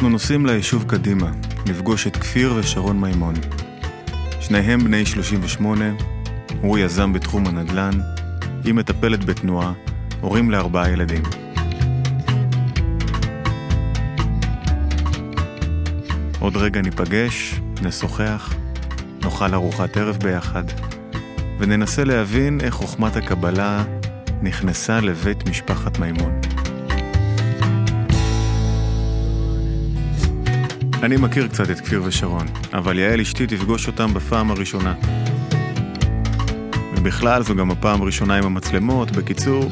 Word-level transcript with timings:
אנחנו 0.00 0.12
נוסעים 0.12 0.46
ליישוב 0.46 0.84
קדימה, 0.88 1.30
לפגוש 1.66 2.06
את 2.06 2.16
כפיר 2.16 2.54
ושרון 2.56 3.00
מימון. 3.00 3.34
שניהם 4.40 4.84
בני 4.84 5.06
38, 5.06 5.84
הוא 6.60 6.78
יזם 6.78 7.12
בתחום 7.12 7.46
הנדל"ן, 7.46 7.90
היא 8.64 8.74
מטפלת 8.74 9.24
בתנועה, 9.24 9.72
הורים 10.20 10.50
לארבעה 10.50 10.90
ילדים. 10.90 11.22
עוד 16.38 16.56
רגע 16.56 16.80
ניפגש, 16.80 17.60
נשוחח, 17.82 18.54
נאכל 19.24 19.54
ארוחת 19.54 19.96
ערב 19.96 20.16
ביחד, 20.16 20.64
וננסה 21.58 22.04
להבין 22.04 22.60
איך 22.60 22.74
חוכמת 22.74 23.16
הקבלה 23.16 23.84
נכנסה 24.42 25.00
לבית 25.00 25.48
משפחת 25.48 25.98
מימון. 25.98 26.40
אני 31.02 31.16
מכיר 31.16 31.48
קצת 31.48 31.70
את 31.70 31.80
כפיר 31.80 32.02
ושרון, 32.04 32.46
אבל 32.72 32.98
יעל 32.98 33.20
אשתי 33.20 33.46
תפגוש 33.46 33.86
אותם 33.86 34.14
בפעם 34.14 34.50
הראשונה. 34.50 34.94
ובכלל 36.96 37.42
זו 37.42 37.54
גם 37.54 37.70
הפעם 37.70 38.02
הראשונה 38.02 38.38
עם 38.38 38.44
המצלמות, 38.44 39.10
בקיצור, 39.10 39.70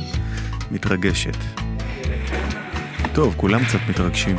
מתרגשת. 0.71 1.37
טוב, 3.12 3.34
כולם 3.37 3.65
קצת 3.65 3.79
מתרגשים. 3.89 4.37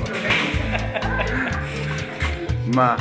מה? 2.66 2.96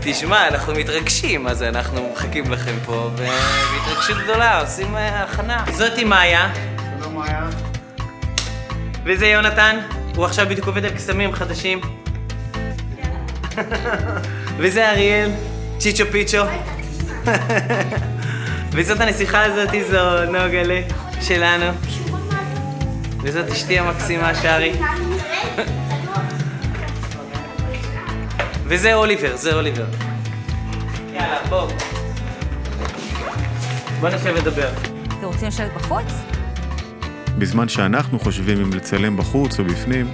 תשמע, 0.00 0.48
אנחנו 0.48 0.74
מתרגשים, 0.74 1.46
אז 1.46 1.62
אנחנו 1.62 2.10
מחכים 2.12 2.50
לכם 2.50 2.74
פה, 2.84 3.10
ובהתרגשות 3.12 4.16
גדולה 4.24 4.60
עושים 4.60 4.96
אה, 4.96 5.22
הכנה. 5.22 5.64
זאתי 5.72 6.04
מאיה. 6.04 6.52
שלום 7.00 7.14
מאיה. 7.14 7.48
וזה 9.04 9.26
יונתן, 9.26 9.76
הוא 10.14 10.24
עכשיו 10.24 10.46
בדיוק 10.48 10.66
עובד 10.66 10.84
על 10.84 10.90
קסמים 10.90 11.32
חדשים. 11.32 11.80
וזה 14.58 14.90
אריאל, 14.90 15.30
צ'יצ'ו 15.78 16.04
פיצ'ו. 16.10 16.42
וזאת 18.74 19.00
הנסיכה 19.00 19.44
הזאתי, 19.44 19.84
זו 19.84 20.24
נוגלה 20.24 20.80
שלנו. 21.20 21.66
וזאת 23.22 23.50
אשתי 23.50 23.78
המקסימה, 23.78 24.34
שרי. 24.34 24.72
וזה 28.64 28.94
אוליבר, 28.94 29.36
זה 29.36 29.54
אוליבר. 29.54 29.86
יאללה, 31.14 31.38
בוא. 31.48 31.70
בוא 34.00 34.08
נשב 34.08 34.34
ודבר. 34.38 34.68
אתם 35.06 35.26
רוצים 35.26 35.48
לשבת 35.48 35.72
בחוץ? 35.74 36.12
בזמן 37.38 37.68
שאנחנו 37.68 38.18
חושבים 38.18 38.60
אם 38.60 38.72
לצלם 38.72 39.16
בחוץ 39.16 39.58
או 39.58 39.64
בפנים, 39.64 40.06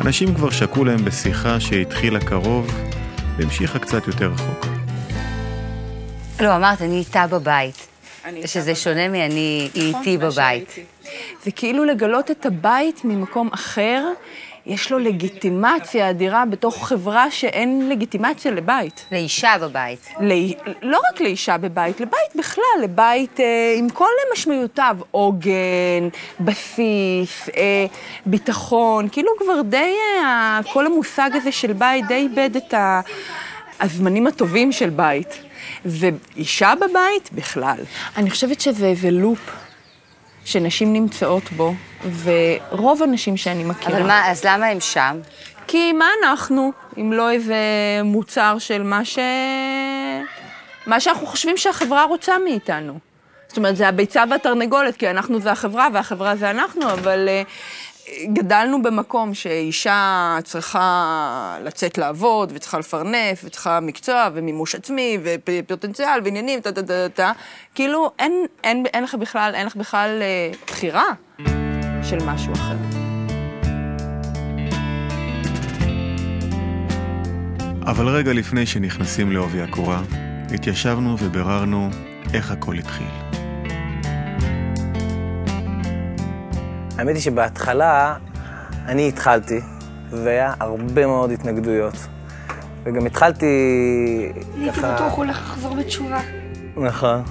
אנשים 0.00 0.34
כבר 0.34 0.50
שקעו 0.50 0.84
להם 0.84 1.04
בשיחה 1.04 1.60
שהתחילה 1.60 2.20
קרוב 2.20 2.70
והמשיכה 3.36 3.78
קצת 3.78 4.06
יותר 4.06 4.26
רחוק. 4.32 4.66
לא, 6.40 6.56
אמרת, 6.56 6.82
אני 6.82 6.98
איתה 6.98 7.26
בבית. 7.26 7.86
אני 8.24 8.46
שזה 8.46 8.74
שונה 8.74 9.08
מאני 9.08 9.68
היא 9.74 9.94
איתי 9.96 10.18
בבית. 10.18 10.74
זה 11.44 11.50
כאילו 11.50 11.84
לגלות 11.84 12.30
את 12.30 12.46
הבית 12.46 13.00
ממקום 13.04 13.48
אחר, 13.52 14.04
יש 14.66 14.92
לו 14.92 14.98
לגיטימציה 14.98 16.10
אדירה 16.10 16.44
בתוך 16.44 16.88
חברה 16.88 17.30
שאין 17.30 17.88
לגיטימציה 17.88 18.50
לבית. 18.50 19.06
לאישה 19.12 19.54
בבית. 19.60 20.08
לא, 20.20 20.34
לא 20.82 21.00
רק 21.10 21.20
לאישה 21.20 21.58
בבית, 21.58 22.00
לבית 22.00 22.36
בכלל, 22.36 22.64
לבית 22.82 23.40
אה, 23.40 23.74
עם 23.76 23.90
כל 23.90 24.10
משמעויותיו, 24.32 24.96
עוגן, 25.10 26.08
בסיס, 26.40 27.48
אה, 27.56 27.86
ביטחון, 28.26 29.08
כאילו 29.12 29.28
כבר 29.38 29.62
די, 29.62 29.94
אה, 30.22 30.60
כל 30.72 30.86
המושג 30.86 31.30
הזה 31.34 31.52
של 31.52 31.72
בית 31.72 32.06
די 32.06 32.14
איבד 32.14 32.56
את 32.56 32.74
ה, 32.74 33.00
הזמנים 33.80 34.26
הטובים 34.26 34.72
של 34.72 34.90
בית. 34.90 35.42
ואישה 35.84 36.72
בבית, 36.76 37.30
בכלל. 37.32 37.78
אני 38.16 38.30
חושבת 38.30 38.60
שזה 38.60 38.86
איזה 38.86 39.10
לופ 39.10 39.50
שנשים 40.50 40.92
נמצאות 40.92 41.52
בו, 41.52 41.74
ורוב 42.22 43.02
הנשים 43.02 43.36
שאני 43.36 43.64
מכירה... 43.64 43.98
אבל 43.98 44.06
מה, 44.06 44.30
אז 44.30 44.44
למה 44.44 44.66
הם 44.66 44.80
שם? 44.80 45.18
כי 45.66 45.92
מה 45.92 46.06
אנחנו, 46.22 46.72
אם 46.98 47.12
לא 47.12 47.30
איזה 47.30 47.56
מוצר 48.04 48.56
של 48.58 48.82
מה 48.82 49.04
ש... 49.04 49.18
מה 50.86 51.00
שאנחנו 51.00 51.26
חושבים 51.26 51.56
שהחברה 51.56 52.04
רוצה 52.04 52.38
מאיתנו. 52.44 52.98
זאת 53.48 53.56
אומרת, 53.56 53.76
זה 53.76 53.88
הביצה 53.88 54.24
והתרנגולת, 54.30 54.96
כי 54.96 55.10
אנחנו 55.10 55.40
זה 55.40 55.52
החברה 55.52 55.88
והחברה 55.92 56.36
זה 56.36 56.50
אנחנו, 56.50 56.90
אבל 56.92 57.28
uh, 57.28 57.48
גדלנו 58.32 58.82
במקום 58.82 59.34
שאישה 59.34 60.38
צריכה 60.44 61.56
לצאת 61.62 61.98
לעבוד, 61.98 62.52
וצריכה 62.54 62.78
לפרנס, 62.78 63.44
וצריכה 63.44 63.80
מקצוע, 63.80 64.28
ומימוש 64.34 64.74
עצמי, 64.74 65.18
ופוטנציאל, 65.22 66.20
ועניינים, 66.24 66.60
טה 66.60 66.72
טה 66.72 66.82
טה 66.82 67.08
טה. 67.14 67.32
כאילו, 67.74 68.10
אין, 68.18 68.46
אין, 68.64 68.86
אין 68.94 69.04
לך 69.04 69.14
בכלל, 69.14 69.52
אין 69.54 69.66
לך 69.66 69.76
בכלל 69.76 70.22
uh, 70.22 70.56
בחירה 70.66 71.06
של 72.02 72.18
משהו 72.26 72.52
אחר. 72.52 72.76
אבל 77.82 78.08
רגע 78.08 78.32
לפני 78.32 78.66
שנכנסים 78.66 79.32
לעובי 79.32 79.62
הקורה, 79.62 80.02
התיישבנו 80.54 81.16
וביררנו 81.18 81.90
איך 82.34 82.50
הכל 82.50 82.78
התחיל. 82.78 83.19
האמת 86.98 87.14
היא 87.14 87.22
שבהתחלה 87.22 88.14
אני 88.86 89.08
התחלתי, 89.08 89.60
והיה 90.10 90.54
הרבה 90.60 91.06
מאוד 91.06 91.30
התנגדויות. 91.30 91.94
וגם 92.84 93.06
התחלתי 93.06 93.46
הייתי 94.56 94.80
בטוח 94.80 95.12
הוא 95.12 95.24
הולך 95.24 95.36
לחזור 95.36 95.74
בתשובה. 95.76 96.20
נכון. 96.76 97.22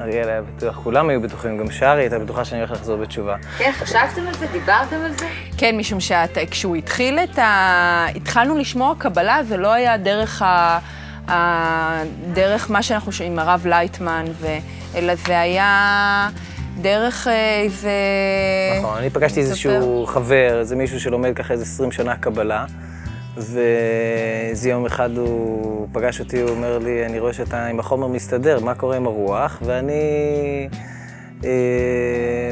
אריאל 0.00 0.28
היה 0.28 0.42
בטוח, 0.42 0.76
כולם 0.76 1.08
היו 1.08 1.20
בטוחים, 1.20 1.58
גם 1.58 1.70
שרי 1.70 2.00
הייתה 2.00 2.18
בטוחה 2.18 2.44
שאני 2.44 2.60
הולך 2.60 2.72
לחזור 2.72 2.96
בתשובה. 2.96 3.36
כן, 3.58 3.70
חשבתם 3.72 4.26
על 4.26 4.34
זה? 4.34 4.46
דיברתם 4.52 4.96
על 5.04 5.12
זה? 5.18 5.28
כן, 5.56 5.76
משום 5.76 6.00
שכשהוא 6.00 6.76
התחיל 6.76 7.18
את 7.18 7.38
ה... 7.38 8.06
התחלנו 8.16 8.58
לשמוע 8.58 8.94
קבלה, 8.98 9.44
זה 9.44 9.56
לא 9.56 9.72
היה 9.72 9.96
דרך 9.96 10.42
ה... 10.42 10.78
ה... 11.28 12.02
דרך 12.32 12.70
מה 12.70 12.82
שאנחנו 12.82 13.12
שומעים 13.12 13.32
עם 13.32 13.38
הרב 13.38 13.66
לייטמן, 13.66 14.24
ו... 14.40 14.46
אלא 14.94 15.14
זה 15.14 15.40
היה 15.40 16.28
דרך 16.82 17.28
אה, 17.28 17.60
איזה... 17.60 17.90
נכון, 18.80 18.98
אני 18.98 19.10
פגשתי 19.10 19.40
איזשהו 19.40 20.06
חבר, 20.06 20.58
איזה 20.60 20.76
מישהו 20.76 21.00
שלומד 21.00 21.32
ככה 21.34 21.54
איזה 21.54 21.64
20 21.64 21.92
שנה 21.92 22.16
קבלה, 22.16 22.64
ואיזה 23.36 24.70
יום 24.70 24.86
אחד 24.86 25.16
הוא 25.16 25.88
פגש 25.92 26.20
אותי, 26.20 26.40
הוא 26.40 26.50
אומר 26.50 26.78
לי, 26.78 27.06
אני 27.06 27.18
רואה 27.18 27.32
שאתה 27.32 27.66
עם 27.66 27.80
החומר 27.80 28.06
מסתדר, 28.06 28.60
מה 28.60 28.74
קורה 28.74 28.96
עם 28.96 29.06
הרוח? 29.06 29.58
ואני 29.62 30.68
אה, 31.44 31.50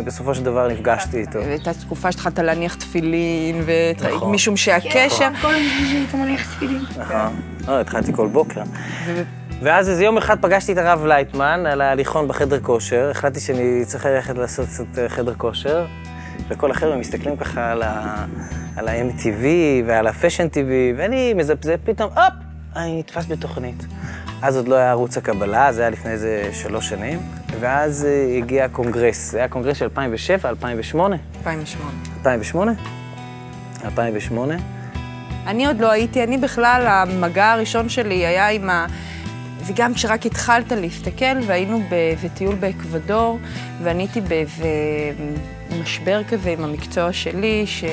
בסופו 0.04 0.34
של 0.34 0.44
דבר 0.44 0.68
נפגשתי 0.68 1.20
איתו. 1.20 1.38
הייתה 1.38 1.74
תקופה 1.74 2.12
שהתחלת 2.12 2.38
להניח 2.38 2.74
תפילין, 2.74 3.62
נכון. 4.00 4.28
ומשום 4.28 4.56
שהקשר... 4.56 5.28
כל 5.42 5.54
הזמן 5.54 5.86
שהיית 5.90 6.14
מניח 6.14 6.54
תפילין. 6.54 6.82
נכון. 6.98 7.40
לא, 7.68 7.80
התחלתי 7.80 8.12
כל 8.12 8.26
בוקר. 8.26 8.62
ואז 9.62 9.88
איזה 9.88 10.04
יום 10.04 10.16
אחד 10.16 10.40
פגשתי 10.40 10.72
את 10.72 10.78
הרב 10.78 11.06
לייטמן 11.06 11.66
על 11.66 11.80
ההליכון 11.80 12.28
בחדר 12.28 12.60
כושר, 12.60 13.10
החלטתי 13.10 13.40
שאני 13.40 13.84
צריך 13.84 14.06
ללכת 14.06 14.38
לעשות 14.38 14.66
קצת 14.68 14.98
אה, 14.98 15.08
חדר 15.08 15.34
כושר, 15.34 15.86
וכל 16.48 16.70
החבר'ה 16.70 16.96
מסתכלים 16.96 17.36
ככה 17.36 17.72
על 17.72 17.82
ה... 17.82 18.24
על 18.76 18.88
ה-MTV 18.88 19.44
ועל 19.86 20.06
ה-Fashion 20.06 20.52
TV, 20.52 20.96
ואני 20.96 21.34
מזפזפ 21.34 21.76
פתאום, 21.84 22.10
הופ, 22.14 22.34
אני 22.76 22.98
נתפס 22.98 23.26
בתוכנית. 23.26 23.86
אז 24.42 24.56
עוד 24.56 24.68
לא 24.68 24.74
היה 24.74 24.90
ערוץ 24.90 25.16
הקבלה, 25.16 25.72
זה 25.72 25.80
היה 25.80 25.90
לפני 25.90 26.10
איזה 26.10 26.50
שלוש 26.52 26.88
שנים, 26.88 27.18
ואז 27.60 28.04
אה, 28.04 28.36
הגיע 28.38 28.64
הקונגרס, 28.64 29.30
זה 29.30 29.38
היה 29.38 29.48
קונגרס 29.48 29.76
של 29.76 29.84
2007, 29.84 30.50
2008? 30.50 31.16
2008. 31.38 31.92
2008? 32.18 32.72
2008? 33.84 34.54
אני 35.46 35.66
עוד 35.66 35.80
לא 35.80 35.90
הייתי, 35.90 36.24
אני 36.24 36.38
בכלל, 36.38 36.86
המגע 36.86 37.52
הראשון 37.52 37.88
שלי 37.88 38.26
היה 38.26 38.48
עם 38.48 38.70
ה... 38.70 38.86
וגם 39.66 39.94
כשרק 39.94 40.26
התחלת 40.26 40.72
להסתכל, 40.72 41.40
והיינו 41.46 41.82
באיזה 41.88 42.28
טיול 42.28 42.54
באקוודור, 42.54 43.38
ואני 43.82 44.02
הייתי 44.02 44.20
באיזה 44.20 44.68
משבר 45.82 46.22
כזה 46.28 46.50
עם 46.50 46.64
המקצוע 46.64 47.12
שלי, 47.12 47.62
ש... 47.66 47.84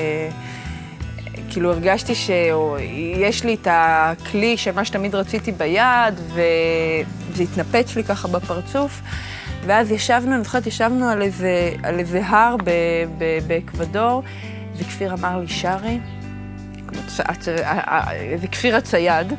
כאילו 1.50 1.72
הרגשתי 1.72 2.14
שיש 2.14 3.44
לי 3.44 3.54
את 3.54 3.68
הכלי 3.70 4.56
של 4.56 4.72
מה 4.72 4.84
שתמיד 4.84 5.14
רציתי 5.14 5.52
ביד, 5.52 6.14
וזה 6.26 7.42
התנפץ 7.42 7.96
לי 7.96 8.04
ככה 8.04 8.28
בפרצוף. 8.28 9.00
ואז 9.66 9.90
ישבנו, 9.90 10.34
אני 10.34 10.44
זוכרת, 10.44 10.66
ישבנו 10.66 11.08
על 11.08 11.22
איזה, 11.22 11.72
על 11.82 11.98
איזה 11.98 12.20
הר 12.26 12.56
באקוודור, 13.46 14.22
וכפיר 14.76 15.14
אמר 15.14 15.38
לי, 15.40 15.48
שרי, 15.48 15.98
כמו 16.88 17.00
צ- 17.06 17.20
הצ- 17.20 17.48
איזה 18.10 18.46
כפיר 18.46 18.76
הצייד, 18.76 19.32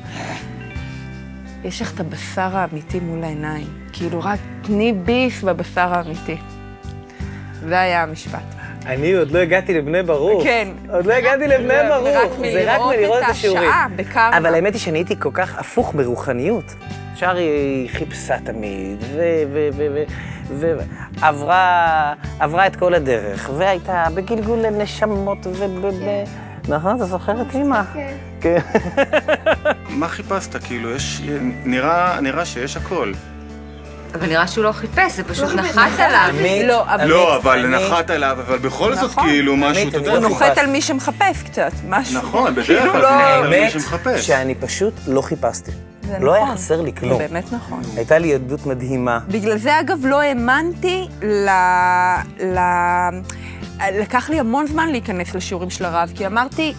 יש 1.65 1.81
לך 1.81 1.93
את 1.93 1.99
הבשר 1.99 2.57
האמיתי 2.57 2.99
מול 2.99 3.23
העיניים. 3.23 3.67
כאילו, 3.93 4.19
רק 4.23 4.39
תני 4.61 4.93
ביף 4.93 5.43
בבשר 5.43 5.93
האמיתי. 5.93 6.37
זה 7.67 7.79
היה 7.79 8.03
המשפט. 8.03 8.39
אני 8.85 9.13
עוד 9.13 9.31
לא 9.31 9.39
הגעתי 9.39 9.73
לבני 9.73 10.03
ברוך. 10.03 10.43
כן. 10.43 10.67
עוד 10.89 11.05
לא 11.05 11.13
הגעתי 11.13 11.47
לבני 11.47 11.67
זה 11.67 11.89
ברוך. 11.89 12.07
רק 12.07 12.29
זה 12.37 12.65
מלראות 12.65 12.95
מלראות 12.97 13.23
את 13.23 13.29
השיעורים. 13.29 13.69
אבל 14.15 14.53
האמת 14.55 14.73
היא 14.73 14.81
שאני 14.81 14.97
הייתי 14.97 15.15
כל 15.19 15.29
כך 15.33 15.59
הפוך 15.59 15.93
ברוחניות. 15.95 16.75
שרי 17.15 17.41
היא 17.41 17.89
חיפשה 17.89 18.39
תמיד, 18.39 19.03
ועברה 21.19 22.13
עברה 22.39 22.67
את 22.67 22.75
כל 22.75 22.93
הדרך, 22.93 23.49
והייתה 23.57 24.05
בגלגול 24.13 24.69
נשמות 24.69 25.47
וב... 25.47 25.91
כן. 25.99 26.23
נכון? 26.67 26.95
אתה 26.95 27.05
זוכר 27.05 27.41
את 27.41 27.55
אימא? 27.55 27.81
כן. 27.93 28.13
כן. 28.45 28.59
מה 29.89 30.07
חיפשת? 30.07 30.63
כאילו, 30.63 30.91
יש... 30.91 31.21
נראה, 31.65 32.21
נראה 32.21 32.45
שיש 32.45 32.77
הכל. 32.77 33.11
אבל 34.15 34.27
נראה 34.27 34.47
שהוא 34.47 34.63
לא 34.63 34.71
חיפש, 34.71 35.11
זה 35.15 35.23
פשוט 35.23 35.49
לא 35.49 35.61
נחת 35.61 35.99
עליו. 35.99 36.33
לא, 36.67 36.83
אבל- 36.93 37.05
לא, 37.07 37.33
עמית, 37.33 37.43
אבל 37.45 37.65
אני- 37.75 37.85
נחת 37.87 38.09
עליו, 38.09 38.37
אבל 38.47 38.57
בכל 38.57 38.95
זאת, 38.95 39.09
נכון. 39.11 39.23
כאילו, 39.27 39.55
משהו, 39.57 39.89
אתה 39.89 39.97
יודע... 39.97 40.11
הוא 40.11 40.17
לא 40.19 40.29
נוחת 40.29 40.43
חיפשתי. 40.45 40.59
על 40.61 40.67
מי 40.71 40.81
שמחפש 40.81 41.43
קצת, 41.45 41.71
משהו. 41.89 42.17
נכון, 42.17 42.51
בדרך 42.55 42.65
כאילו 42.67 42.91
כלל 42.91 43.01
לא- 43.01 43.07
זה 43.09 43.15
נוחת 43.15 43.43
על 43.43 43.49
מי 43.49 43.55
האמת 43.55 43.71
שמחפש. 43.71 44.27
שאני 44.27 44.55
פשוט 44.55 44.93
לא 45.07 45.21
חיפשתי. 45.21 45.71
זה 46.07 46.17
לא 46.19 46.33
היה 46.33 46.43
נכון. 46.43 46.55
חסר 46.55 46.81
לי 46.81 46.91
זה 46.95 46.99
כלום. 46.99 47.17
באמת 47.17 47.53
נכון. 47.53 47.81
הייתה 47.95 48.17
לי 48.17 48.27
ילדות 48.27 48.65
מדהימה. 48.65 49.19
בגלל 49.27 49.57
זה, 49.57 49.79
אגב, 49.79 50.05
לא 50.05 50.21
האמנתי 50.21 51.07
ל... 51.21 51.49
ל... 52.43 52.59
לקח 53.91 54.29
לי 54.29 54.39
המון 54.39 54.67
זמן 54.67 54.89
להיכנס 54.89 55.35
לשיעורים 55.35 55.69
של 55.69 55.85
הרב, 55.85 56.11
כי 56.15 56.27
אמרתי, 56.27 56.73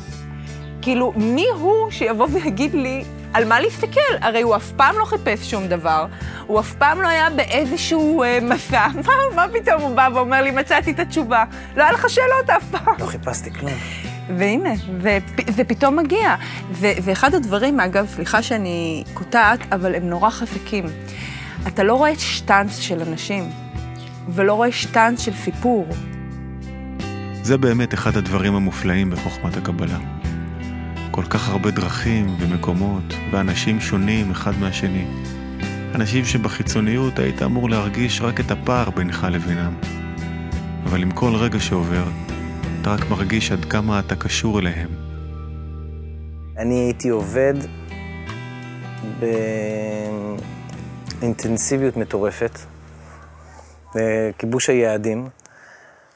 כאילו, 0.87 1.13
מי 1.17 1.47
הוא 1.61 1.91
שיבוא 1.91 2.29
ויגיד 2.33 2.75
לי 2.75 3.05
על 3.33 3.45
מה 3.45 3.61
להסתכל? 3.61 4.01
הרי 4.21 4.43
הוא 4.43 4.57
אף 4.57 4.73
פעם 4.77 4.95
לא 4.99 5.05
חיפש 5.05 5.51
שום 5.51 5.67
דבר, 5.69 6.07
הוא 6.47 6.61
אף 6.61 6.75
פעם 6.75 7.03
לא 7.03 7.09
היה 7.09 7.31
באיזשהו 7.31 8.23
אה, 8.23 8.39
מסע. 8.43 8.87
מה, 9.07 9.13
מה 9.37 9.47
פתאום 9.53 9.83
הוא 9.83 9.97
בא 9.97 10.09
ואומר 10.15 10.43
לי, 10.43 10.51
מצאתי 10.51 10.91
את 10.91 10.99
התשובה? 10.99 11.45
לא 11.77 11.83
היה 11.83 11.93
לך 11.93 12.11
שאלות 12.11 12.51
אף 12.51 12.65
פעם. 12.71 12.95
לא 12.99 13.07
חיפשתי 13.07 13.51
כלום. 13.51 13.73
והנה, 14.39 14.71
ופ- 15.01 15.51
זה 15.51 15.65
פתאום 15.65 15.97
מגיע. 15.97 16.35
ו- 16.73 16.93
ואחד 17.03 17.35
הדברים, 17.35 17.81
אגב, 17.81 18.07
סליחה 18.15 18.43
שאני 18.43 19.05
קוטעת, 19.15 19.61
אבל 19.73 19.95
הם 19.95 20.03
נורא 20.11 20.31
חזקים. 20.31 20.85
אתה 21.67 21.83
לא 21.83 21.95
רואה 21.95 22.19
שטאנץ 22.19 22.79
של 22.79 23.03
אנשים, 23.03 23.51
ולא 24.29 24.55
רואה 24.55 24.73
שטאנץ 24.73 25.21
של 25.21 25.33
סיפור. 25.35 25.87
זה 27.43 27.59
באמת 27.59 27.95
אחד 27.95 28.17
הדברים 28.17 28.55
המופלאים 28.55 29.11
בחוכמת 29.11 29.57
הקבלה. 29.57 30.16
כל 31.17 31.23
כך 31.23 31.49
הרבה 31.49 31.71
דרכים 31.71 32.37
ומקומות 32.41 33.05
ואנשים 33.31 33.81
שונים 33.81 34.31
אחד 34.31 34.53
מהשני. 34.61 35.07
אנשים 35.95 36.25
שבחיצוניות 36.25 37.19
היית 37.19 37.43
אמור 37.43 37.71
להרגיש 37.71 38.21
רק 38.21 38.41
את 38.41 38.51
הפער 38.51 38.91
בינך 38.91 39.27
לבינם. 39.31 39.75
אבל 40.85 41.03
עם 41.03 41.11
כל 41.11 41.35
רגע 41.35 41.61
שעובר, 41.61 42.05
אתה 42.81 42.91
רק 42.91 43.11
מרגיש 43.11 43.53
עד 43.53 43.65
כמה 43.65 44.01
אתה 44.01 44.17
קשור 44.17 44.59
אליהם. 44.59 44.89
אני 46.59 46.75
הייתי 46.75 47.09
עובד 47.09 47.55
באינטנסיביות 51.21 51.97
מטורפת, 51.97 52.59
בכיבוש 53.95 54.69
היעדים, 54.71 55.29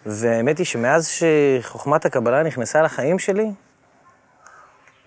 והאמת 0.07 0.59
היא 0.59 0.67
שמאז 0.67 1.09
שחוכמת 1.09 2.05
הקבלה 2.05 2.43
נכנסה 2.43 2.83
לחיים 2.83 3.19
שלי, 3.19 3.51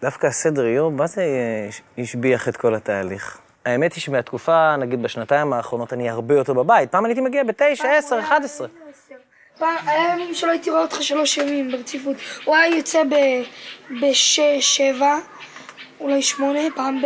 דווקא 0.04 0.28
הסדר 0.28 0.66
יום, 0.66 0.98
מה 0.98 1.08
זה 1.08 1.22
אה, 1.22 2.04
השביח 2.04 2.50
את 2.50 2.58
כל 2.58 2.76
התהליך? 2.76 3.38
האמת 3.66 3.94
היא 3.94 4.02
שמהתקופה, 4.02 4.76
נגיד 4.76 5.04
בשנתיים 5.04 5.54
האחרונות, 5.54 5.94
אני 5.94 6.10
הרבה 6.10 6.36
יותר 6.36 6.54
בבית. 6.54 6.92
פעם 6.92 7.06
אני 7.06 7.12
הייתי 7.12 7.22
מגיע 7.22 7.44
בתשע, 7.44 7.92
עשר, 7.98 8.20
אחד 8.20 8.42
עשרה. 8.44 8.68
פעם, 9.58 9.76
היה 9.88 10.14
ימים 10.14 10.34
שלא 10.34 10.52
הייתי 10.52 10.70
רואה 10.70 10.82
אותך 10.82 11.04
שלוש 11.04 11.38
ימים 11.38 11.72
ברציפות. 11.72 12.16
הוא 12.46 12.56
היה 12.56 12.78
יוצא 12.78 13.02
בשש, 14.02 14.40
שבע, 14.60 15.18
אולי 16.00 16.22
שמונה, 16.22 16.60
פעם 16.76 17.02
ב... 17.02 17.06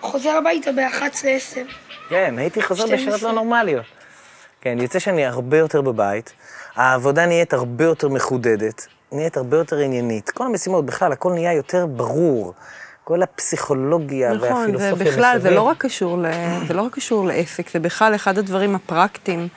וחוזר 0.00 0.30
הביתה 0.30 0.72
ב-11, 0.72 1.26
עשר. 1.28 1.62
כן, 2.08 2.34
הייתי 2.38 2.62
חוזר 2.62 2.86
12. 2.86 3.06
בשעות 3.06 3.22
לא 3.22 3.32
נורמליות. 3.32 3.86
כן, 4.60 4.78
יוצא 4.80 4.98
שאני 4.98 5.26
הרבה 5.26 5.58
יותר 5.58 5.80
בבית, 5.80 6.32
העבודה 6.74 7.26
נהיית 7.26 7.52
הרבה 7.52 7.84
יותר 7.84 8.08
מחודדת, 8.08 8.86
נהיית 9.14 9.36
הרבה 9.36 9.56
יותר 9.56 9.78
עניינית. 9.78 10.30
כל 10.30 10.46
המשימות, 10.46 10.86
בכלל, 10.86 11.12
הכל 11.12 11.32
נהיה 11.32 11.52
יותר 11.52 11.86
ברור. 11.86 12.54
כל 13.04 13.22
הפסיכולוגיה 13.22 14.34
נכון, 14.34 14.48
והפילוסופיה 14.50 14.94
ובכלל, 14.94 15.32
זה 15.32 15.38
מסביב. 15.38 15.52
לא 15.52 15.62
רק 15.62 15.76
קשור, 15.78 16.18
ל... 16.18 16.26
זה 16.68 16.74
לא 16.74 16.82
רק 16.82 16.94
קשור 16.94 17.26
לעסק, 17.26 17.70
זה 17.70 17.78
בכלל 17.78 18.14
אחד 18.14 18.38
הדברים 18.38 18.74
הפרקטיים. 18.74 19.48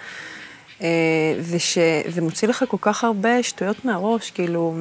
אה, 0.82 0.88
זה 1.40 1.60
שזה 1.60 2.22
מוציא 2.22 2.48
לך 2.48 2.66
כל 2.68 2.78
כך 2.82 3.04
הרבה 3.04 3.44
שטויות 3.44 3.86
מהראש, 3.86 4.32
כאילו, 4.32 4.76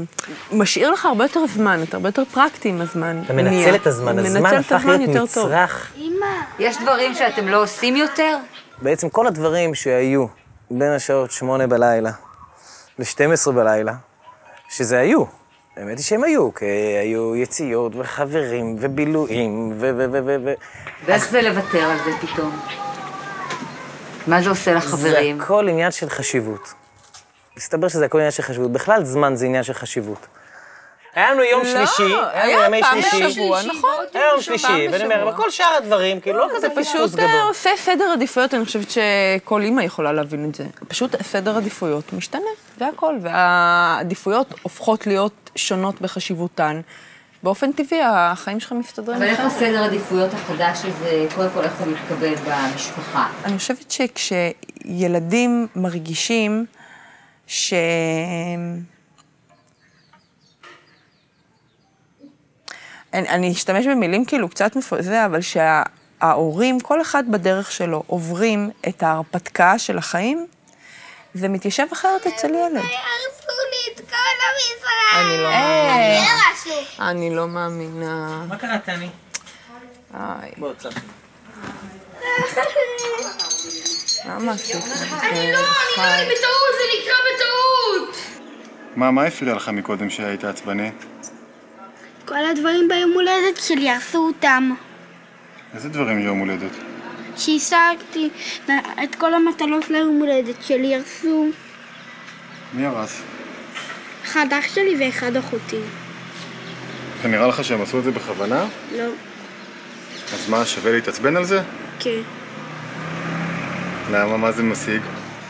משאיר 0.52 0.90
לך 0.90 1.04
הרבה 1.04 1.24
יותר 1.24 1.46
זמן, 1.54 1.80
אתה 1.82 1.96
הרבה 1.96 2.08
יותר 2.08 2.22
פרקטי 2.24 2.68
עם 2.68 2.80
הזמן. 2.80 3.22
אתה 3.24 3.32
מנצל 3.32 3.50
נהיה. 3.50 3.76
את 3.76 3.86
הזמן, 3.86 4.18
הזמן 4.18 4.54
הפך 4.54 4.72
הזמן 4.72 4.98
להיות 4.98 5.14
יותר 5.14 5.34
טוב. 5.34 5.46
מצרך. 5.46 5.92
אמא, 5.96 6.26
יש 6.58 6.76
דברים 6.82 7.14
שאתם 7.14 7.48
לא 7.48 7.62
עושים 7.62 7.96
יותר? 7.96 8.36
בעצם 8.82 9.08
כל 9.08 9.26
הדברים 9.26 9.74
שהיו 9.74 10.26
בין 10.70 10.92
השעות 10.92 11.30
שמונה 11.30 11.66
בלילה 11.66 12.10
ל-12 12.98 13.50
בלילה, 13.50 13.92
שזה 14.68 14.98
היו. 14.98 15.24
האמת 15.76 15.98
היא 15.98 16.04
שהם 16.04 16.24
היו, 16.24 16.54
כי 16.54 16.64
היו 17.02 17.36
יציאות 17.36 17.92
וחברים 17.96 18.76
ובילויים 18.80 19.72
ו... 19.78 19.90
ו... 19.96 20.04
ו... 20.12 20.18
ו... 20.26 20.36
ו... 20.44 20.52
ואיך 21.04 21.30
זה 21.30 21.42
לוותר 21.42 21.84
על 21.84 21.98
זה 22.04 22.26
פתאום? 22.26 22.60
מה 24.26 24.42
זה 24.42 24.50
עושה 24.50 24.74
לחברים? 24.74 25.38
זה 25.38 25.44
הכל 25.44 25.68
עניין 25.68 25.90
של 25.90 26.08
חשיבות. 26.08 26.72
מסתבר 27.56 27.88
שזה 27.88 28.04
הכל 28.04 28.18
עניין 28.18 28.30
של 28.30 28.42
חשיבות. 28.42 28.72
בכלל, 28.72 29.04
זמן 29.04 29.36
זה 29.36 29.46
עניין 29.46 29.62
של 29.62 29.72
חשיבות. 29.72 30.26
היה 31.14 31.30
לנו 31.30 31.42
יום 31.42 31.62
לא, 31.62 31.68
שלישי, 31.68 32.02
היה 32.02 32.44
היה 32.44 32.56
לנו 32.56 32.76
ימי 32.76 32.82
פעם 32.82 33.02
שלישי. 33.02 33.26
בשבוע, 33.26 33.62
נכון. 33.62 34.04
היה 34.14 34.24
יום 34.32 34.40
שלישי, 34.40 34.66
פעם 34.66 34.92
ואני 34.92 35.04
אומר, 35.04 35.16
בשבוע. 35.16 35.32
אבל 35.32 35.36
כל 35.36 35.50
שאר 35.50 35.74
הדברים, 35.76 36.20
כאילו, 36.20 36.38
לא 36.38 36.48
כזה 36.50 36.60
זה 36.60 36.68
פספוס 36.68 36.88
פשוט 36.88 37.10
גדול. 37.12 37.28
אה, 37.28 37.42
עושה 37.42 37.70
סדר 37.76 38.04
עדיפויות, 38.12 38.54
אני 38.54 38.64
חושבת 38.64 38.86
שכל 38.90 39.62
אימא 39.62 39.80
יכולה 39.82 40.12
להבין 40.12 40.48
את 40.50 40.54
זה. 40.54 40.64
פשוט 40.88 41.22
סדר 41.22 41.56
עדיפויות 41.56 42.12
משתנה, 42.12 42.40
זה 42.78 42.88
הכל. 42.88 43.18
והעדיפויות 43.20 44.54
הופכות 44.62 45.06
להיות 45.06 45.50
שונות 45.56 46.00
בחשיבותן. 46.00 46.80
באופן 47.42 47.72
טבעי, 47.72 48.00
החיים 48.04 48.60
שלך 48.60 48.72
מסתדרים. 48.72 49.16
אבל 49.16 49.26
איך. 49.26 49.40
הסדר 49.40 49.84
עדיפויות 49.84 50.34
החדש 50.34 50.84
הזה, 50.84 51.26
קודם 51.34 51.50
כל 51.54 51.62
איך 51.62 51.80
הוא 51.80 51.86
מתקבל 51.92 52.34
במשפחה? 52.34 53.28
אני 53.44 53.58
חושבת 53.58 53.90
שכשילדים 53.90 55.66
מרגישים 55.76 56.66
ש... 57.46 57.74
אני, 63.14 63.28
אני 63.28 63.52
אשתמש 63.52 63.86
במילים 63.86 64.24
כאילו 64.24 64.48
קצת 64.48 64.76
מפרזה, 64.76 65.24
אבל 65.24 65.40
שההורים, 65.40 66.80
כל 66.80 67.00
אחד 67.00 67.24
בדרך 67.30 67.72
שלו, 67.72 68.02
עוברים 68.06 68.70
את 68.88 69.02
ההרפתקה 69.02 69.78
של 69.78 69.98
החיים, 69.98 70.46
זה 71.36 71.48
מתיישב 71.48 71.86
אחרת 71.92 72.26
אצל 72.26 72.48
ילד. 72.48 72.76
הרסו 72.76 73.56
לי 73.70 73.94
את 73.94 74.00
כל 74.10 74.16
המשרד. 74.46 75.26
אני 75.26 75.42
לא 75.42 75.48
אני 75.48 75.56
מאמינה. 75.88 76.40
הרסו. 76.48 77.00
אני 77.00 77.34
לא 77.34 77.48
מאמינה. 77.48 78.44
מה 78.48 78.56
קרה? 78.56 78.78
איי, 80.14 80.50
בוא, 80.56 80.72
צחי. 80.78 81.00
למה 84.28 84.52
עשית? 84.52 84.76
אני 85.22 85.52
לא, 85.52 85.58
נראה 85.98 86.22
לי 86.22 86.24
בטעות, 86.24 86.74
זה 86.78 86.84
נקרא 87.00 87.14
בטעות. 87.34 88.16
מה, 88.96 89.10
מה 89.10 89.24
הפריע 89.24 89.54
לך 89.54 89.68
מקודם 89.68 90.10
שהיית 90.10 90.44
עצבני? 90.44 90.90
כל 92.24 92.46
הדברים 92.50 92.88
ביום 92.88 93.12
הולדת 93.12 93.56
שלי 93.56 93.90
הרסו 93.90 94.26
אותם. 94.26 94.74
איזה 95.74 95.88
דברים 95.88 96.18
יום 96.18 96.38
הולדת? 96.38 96.95
שהשגתי 97.36 98.28
את 99.04 99.14
כל 99.14 99.34
המטלות 99.34 99.90
ליום 99.90 100.18
הולדת 100.18 100.62
שלי 100.62 100.94
הרסו. 100.94 101.48
מי 102.74 102.86
הרס? 102.86 103.22
אחד 104.24 104.46
אח 104.52 104.74
שלי 104.74 104.96
ואחד 105.00 105.36
אחותי. 105.36 105.80
ונראה 107.22 107.46
לך 107.46 107.64
שהם 107.64 107.82
עשו 107.82 107.98
את 107.98 108.04
זה 108.04 108.10
בכוונה? 108.10 108.64
לא, 108.96 109.04
אז 110.34 110.48
מה, 110.48 110.66
שווה 110.66 110.92
להתעצבן 110.92 111.36
על 111.36 111.44
זה? 111.44 111.62
כן, 111.98 112.20
למה? 114.10 114.36
מה 114.36 114.52
זה 114.52 114.62
משיג? 114.62 115.00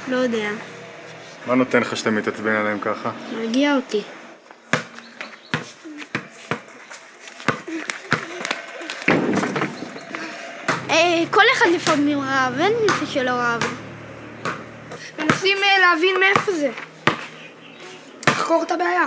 לא 0.09 0.17
יודע. 0.17 0.51
מה 1.47 1.55
נותן 1.55 1.81
לך 1.81 1.97
שאתה 1.97 2.11
מתעצבן 2.11 2.55
עליהם 2.57 2.79
ככה? 2.81 3.11
מרגיע 3.39 3.77
אותי. 3.77 4.03
כל 11.31 11.43
אחד 11.53 11.67
לפעמים 11.75 12.21
רב, 12.21 12.55
אין 12.59 12.73
מישהו 12.83 13.07
שלא 13.07 13.31
רב. 13.31 13.65
מנסים 15.19 15.57
אה, 15.63 15.79
להבין 15.79 16.21
מאיפה 16.21 16.53
זה. 16.53 16.71
לחקור 18.29 18.63
את 18.63 18.71
הבעיה. 18.73 19.07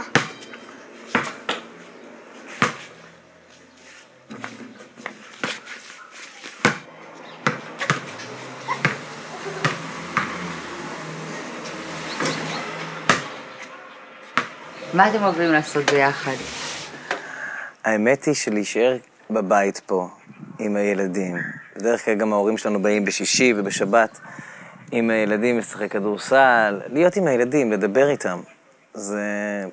מה 14.94 15.10
אתם 15.10 15.24
אוהבים 15.24 15.51
לעשות 15.51 15.92
ביחד? 15.92 16.36
האמת 17.84 18.25
היא 18.25 18.34
שלהישאר 18.34 18.98
בבית 19.30 19.82
פה 19.86 20.10
עם 20.60 20.75
הילדים, 20.75 21.38
בדרך 21.80 22.06
כלל 22.06 22.16
גם 22.16 22.34
ההורים 22.34 22.58
שלנו 22.58 22.82
באים 22.82 23.06
בשישי 23.06 23.54
ובשבת 23.58 24.20
עם 24.92 25.10
הילדים 25.10 25.58
לשחק 25.58 25.92
כדורסל, 25.92 26.80
להיות 26.94 27.16
עם 27.16 27.28
הילדים, 27.28 27.72
לדבר 27.72 28.10
איתם. 28.10 28.40
זה 28.94 29.22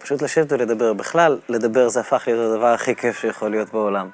פשוט 0.01 0.23
לשבת 0.23 0.53
ולדבר. 0.53 0.93
בכלל, 0.93 1.39
לדבר 1.49 1.89
זה 1.89 2.01
הפך 2.01 2.23
להיות 2.27 2.53
הדבר 2.53 2.67
הכי 2.67 2.95
כיף 2.95 3.21
שיכול 3.21 3.51
להיות 3.51 3.73
בעולם. 3.73 4.09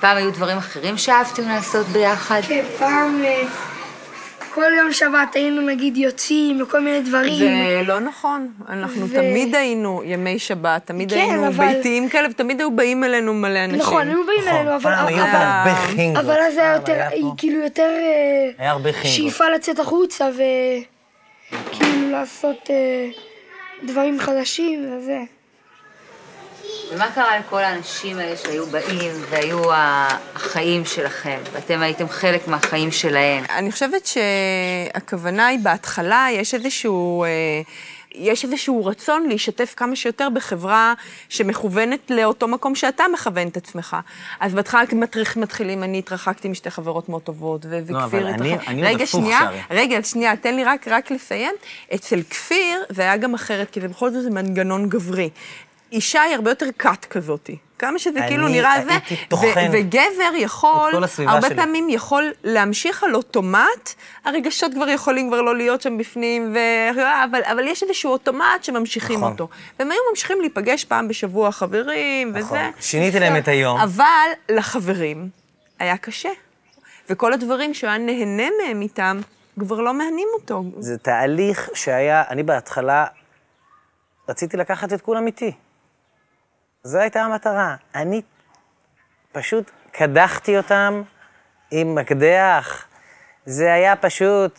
פעם 0.00 0.16
היו 0.16 0.30
דברים 0.30 0.58
אחרים 0.58 0.96
שאהבתם 0.96 1.42
לעשות 1.48 1.86
ביחד? 1.86 2.40
כן, 2.48 2.64
פעם, 2.78 3.22
אה, 3.24 3.42
כל 4.54 4.72
יום 4.78 4.92
שבת 4.92 5.34
היינו 5.34 5.60
נגיד 5.62 5.96
יוצאים 5.96 6.62
וכל 6.62 6.80
מיני 6.80 7.00
דברים. 7.00 7.38
זה 7.38 7.82
לא 7.86 8.00
נכון. 8.00 8.48
אנחנו 8.68 9.08
ו- 9.08 9.14
תמיד 9.14 9.54
היינו 9.54 10.02
ימי 10.04 10.38
שבת, 10.38 10.86
תמיד 10.86 11.10
כן, 11.10 11.16
היינו 11.16 11.46
אבל- 11.48 11.66
ביתיים 11.74 12.08
כאלה, 12.08 12.28
ותמיד 12.30 12.60
היו 12.60 12.70
באים 12.70 13.04
אלינו 13.04 13.34
מלא 13.34 13.64
אנשים. 13.64 13.78
נכון, 13.80 14.08
היו 14.08 14.26
באים 14.26 14.48
אלינו, 14.48 14.76
אבל... 14.76 14.92
היו 14.94 15.16
אבל- 15.22 15.30
כאן 15.32 15.40
הרבה 15.66 15.74
חינגות. 15.80 16.24
אבל 16.24 16.36
אז 16.40 16.56
היה 16.56 16.72
פעם 16.72 16.80
יותר, 16.80 16.92
היה 16.92 17.30
כאילו 17.36 17.58
יותר 17.64 17.90
אה, 17.98 18.50
היה 18.58 18.70
הרבה 18.70 18.92
חינגות. 18.92 19.10
שאיפה 19.16 19.48
לצאת 19.48 19.78
החוצה 19.78 20.28
וכאילו 20.30 22.10
לעשות 22.10 22.70
אה, 22.70 23.08
דברים 23.84 24.18
חדשים 24.20 24.92
וזה. 24.96 25.18
ומה 26.92 27.10
קרה 27.14 27.38
לכל 27.38 27.58
האנשים 27.62 28.18
האלה 28.18 28.36
שהיו 28.36 28.66
באים 28.66 29.12
והיו 29.30 29.62
החיים 29.72 30.84
שלכם, 30.84 31.38
ואתם 31.52 31.80
הייתם 31.82 32.08
חלק 32.08 32.48
מהחיים 32.48 32.92
שלהם? 32.92 33.44
אני 33.50 33.72
חושבת 33.72 34.06
שהכוונה 34.06 35.46
היא 35.46 35.58
בהתחלה, 35.62 36.26
יש 36.32 36.54
איזשהו... 36.54 37.24
אה, 37.24 37.28
יש 38.16 38.44
איזשהו 38.44 38.86
רצון 38.86 39.26
להשתף 39.28 39.74
כמה 39.76 39.96
שיותר 39.96 40.28
בחברה 40.34 40.94
שמכוונת 41.28 42.10
לאותו 42.10 42.48
מקום 42.48 42.74
שאתה 42.74 43.04
מכוון 43.12 43.48
את 43.48 43.56
עצמך. 43.56 43.96
אז 44.40 44.54
בהתחלה 44.54 44.82
מתחיל- 44.92 45.24
מתחילים, 45.36 45.82
אני 45.82 45.98
התרחקתי 45.98 46.48
משתי 46.48 46.70
חברות 46.70 47.08
מאוד 47.08 47.22
טובות, 47.22 47.66
ו- 47.68 47.78
לא, 47.88 47.98
וכפיר 47.98 48.20
אבל 48.20 48.26
אני- 48.26 48.52
התרחק. 48.54 48.68
אני 48.68 48.82
עוד 48.82 48.94
רגע, 48.94 49.04
הפוך, 49.04 49.20
שנייה, 49.20 49.38
שרי. 49.40 49.60
רגע, 49.70 50.02
שנייה, 50.02 50.36
תן 50.36 50.54
לי 50.56 50.64
רק, 50.64 50.88
רק 50.88 51.10
לסיים. 51.10 51.54
אצל 51.94 52.22
כפיר 52.30 52.82
זה 52.88 53.02
היה 53.02 53.16
גם 53.16 53.34
אחרת, 53.34 53.70
כי 53.70 53.80
זה 53.80 53.88
בכל 53.88 54.10
זאת 54.10 54.22
זה 54.22 54.30
מנגנון 54.30 54.88
גברי. 54.88 55.30
אישה 55.94 56.22
היא 56.22 56.34
הרבה 56.34 56.50
יותר 56.50 56.66
כת 56.78 57.04
כזאתי. 57.04 57.56
כמה 57.78 57.98
שזה 57.98 58.18
אני 58.18 58.28
כאילו 58.28 58.48
נראה 58.48 58.74
זה, 58.84 58.92
ו- 59.32 59.36
וגבר 59.72 60.34
יכול, 60.36 60.92
הרבה 61.26 61.46
שלי. 61.46 61.56
פעמים 61.56 61.88
יכול 61.88 62.32
להמשיך 62.44 63.04
על 63.04 63.14
אוטומט, 63.14 63.94
הרגשות 64.24 64.74
כבר 64.74 64.88
יכולים 64.88 65.28
כבר 65.28 65.42
לא 65.42 65.56
להיות 65.56 65.82
שם 65.82 65.98
בפנים, 65.98 66.54
ו... 66.54 66.58
אבל, 67.24 67.40
אבל 67.44 67.68
יש 67.68 67.82
איזשהו 67.82 68.12
אוטומט 68.12 68.64
שממשיכים 68.64 69.18
נכון. 69.18 69.32
אותו. 69.32 69.48
והם 69.78 69.90
היו 69.90 70.00
ממשיכים 70.10 70.40
להיפגש 70.40 70.84
פעם 70.84 71.08
בשבוע 71.08 71.52
חברים, 71.52 72.36
נכון. 72.36 72.58
וזה. 72.58 72.70
שיניתי 72.80 73.20
להם 73.20 73.36
את 73.36 73.48
היום. 73.48 73.80
אבל 73.80 74.28
לחברים 74.48 75.28
היה 75.78 75.96
קשה. 75.96 76.30
וכל 77.10 77.32
הדברים 77.32 77.74
שהוא 77.74 77.90
היה 77.90 77.98
נהנה 77.98 78.48
מהם 78.62 78.82
איתם, 78.82 79.20
כבר 79.60 79.80
לא 79.80 79.94
מהנים 79.94 80.28
אותו. 80.34 80.64
זה 80.78 80.98
תהליך 80.98 81.70
שהיה, 81.74 82.22
אני 82.30 82.42
בהתחלה 82.42 83.06
רציתי 84.28 84.56
לקחת 84.56 84.92
את 84.92 85.00
כולם 85.00 85.26
איתי. 85.26 85.52
זו 86.86 86.98
הייתה 86.98 87.22
המטרה. 87.22 87.74
אני 87.94 88.22
פשוט 89.32 89.70
קדחתי 89.92 90.56
אותם 90.56 91.02
עם 91.70 91.94
מקדח. 91.94 92.84
זה 93.46 93.72
היה 93.72 93.96
פשוט... 93.96 94.58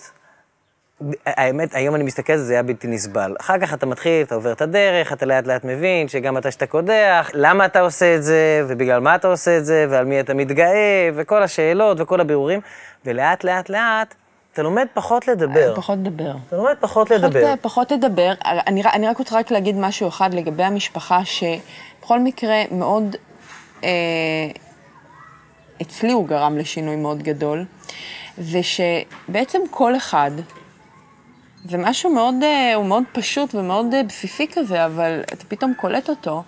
האמת, 1.26 1.76
היום 1.76 1.96
אני 1.96 2.04
מסתכל 2.04 2.34
על 2.34 2.40
זה, 2.40 2.46
זה 2.46 2.54
היה 2.54 2.64
בלתי 2.64 2.88
נסבל. 2.88 3.36
אחר 3.40 3.60
כך 3.60 3.74
אתה 3.74 3.86
מתחיל, 3.86 4.26
אתה 4.26 4.36
עובר 4.36 4.52
את 4.52 4.62
הדרך, 4.62 5.14
אתה 5.14 5.26
לאט 5.26 5.48
לאט 5.48 5.64
מבין 5.64 6.08
שגם 6.08 6.38
אתה 6.38 6.52
שאתה 6.52 6.66
קודח, 6.66 7.32
למה 7.34 7.66
אתה 7.66 7.80
עושה 7.80 8.16
את 8.16 8.24
זה, 8.24 8.66
ובגלל 8.68 9.00
מה 9.00 9.16
אתה 9.16 9.28
עושה 9.28 9.58
את 9.58 9.66
זה, 9.66 9.86
ועל 9.90 10.06
מי 10.06 10.20
אתה 10.20 10.34
מתגאה, 10.34 11.10
וכל 11.16 11.44
השאלות 11.44 12.00
וכל 12.00 12.22
הבירורים, 12.22 12.60
ולאט 13.06 13.44
לאט 13.44 13.70
לאט 13.70 14.16
אתה 14.56 14.64
לומד 14.64 14.88
פחות 14.94 15.28
לדבר. 15.28 15.76
פחות 15.76 15.98
לדבר. 15.98 16.36
אתה 16.48 16.56
לומד 16.56 16.76
פחות 16.80 17.12
לדבר. 17.12 17.42
פחות, 17.46 17.62
פחות 17.62 17.92
לדבר. 17.92 18.34
אני, 18.46 18.84
אני 18.84 19.08
רק 19.08 19.18
רוצה 19.18 19.40
רק 19.40 19.52
להגיד 19.52 19.76
משהו 19.76 20.08
אחד 20.08 20.34
לגבי 20.34 20.64
המשפחה, 20.64 21.20
שבכל 21.26 22.20
מקרה 22.20 22.64
מאוד, 22.72 23.16
אה, 23.84 23.90
אצלי 25.82 26.12
הוא 26.12 26.28
גרם 26.28 26.58
לשינוי 26.58 26.96
מאוד 26.96 27.24
גדול, 27.24 27.66
זה 28.38 28.60
שבעצם 28.64 29.60
כל 29.72 29.98
אחד, 29.98 30.32
זה 31.70 31.78
משהו 31.78 32.14
מאוד, 32.14 32.36
אה, 32.44 32.76
הוא 32.76 32.86
מאוד 32.86 33.04
פשוט 33.12 33.56
ומאוד 33.56 33.94
אה, 33.94 34.04
בסיסי 34.04 34.48
כזה, 34.54 34.86
אבל 34.86 35.22
אתה 35.34 35.46
פתאום 35.48 35.74
קולט 35.74 36.10
אותו, 36.10 36.44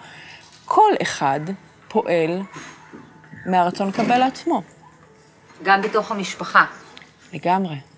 כל 0.66 0.92
אחד 1.02 1.40
פועל 1.88 2.42
מהרצון 3.46 3.88
לקבל 3.88 4.18
לעצמו. 4.18 4.62
גם 5.64 5.82
בתוך 5.82 6.12
המשפחה. 6.12 6.66
לגמרי. 7.34 7.97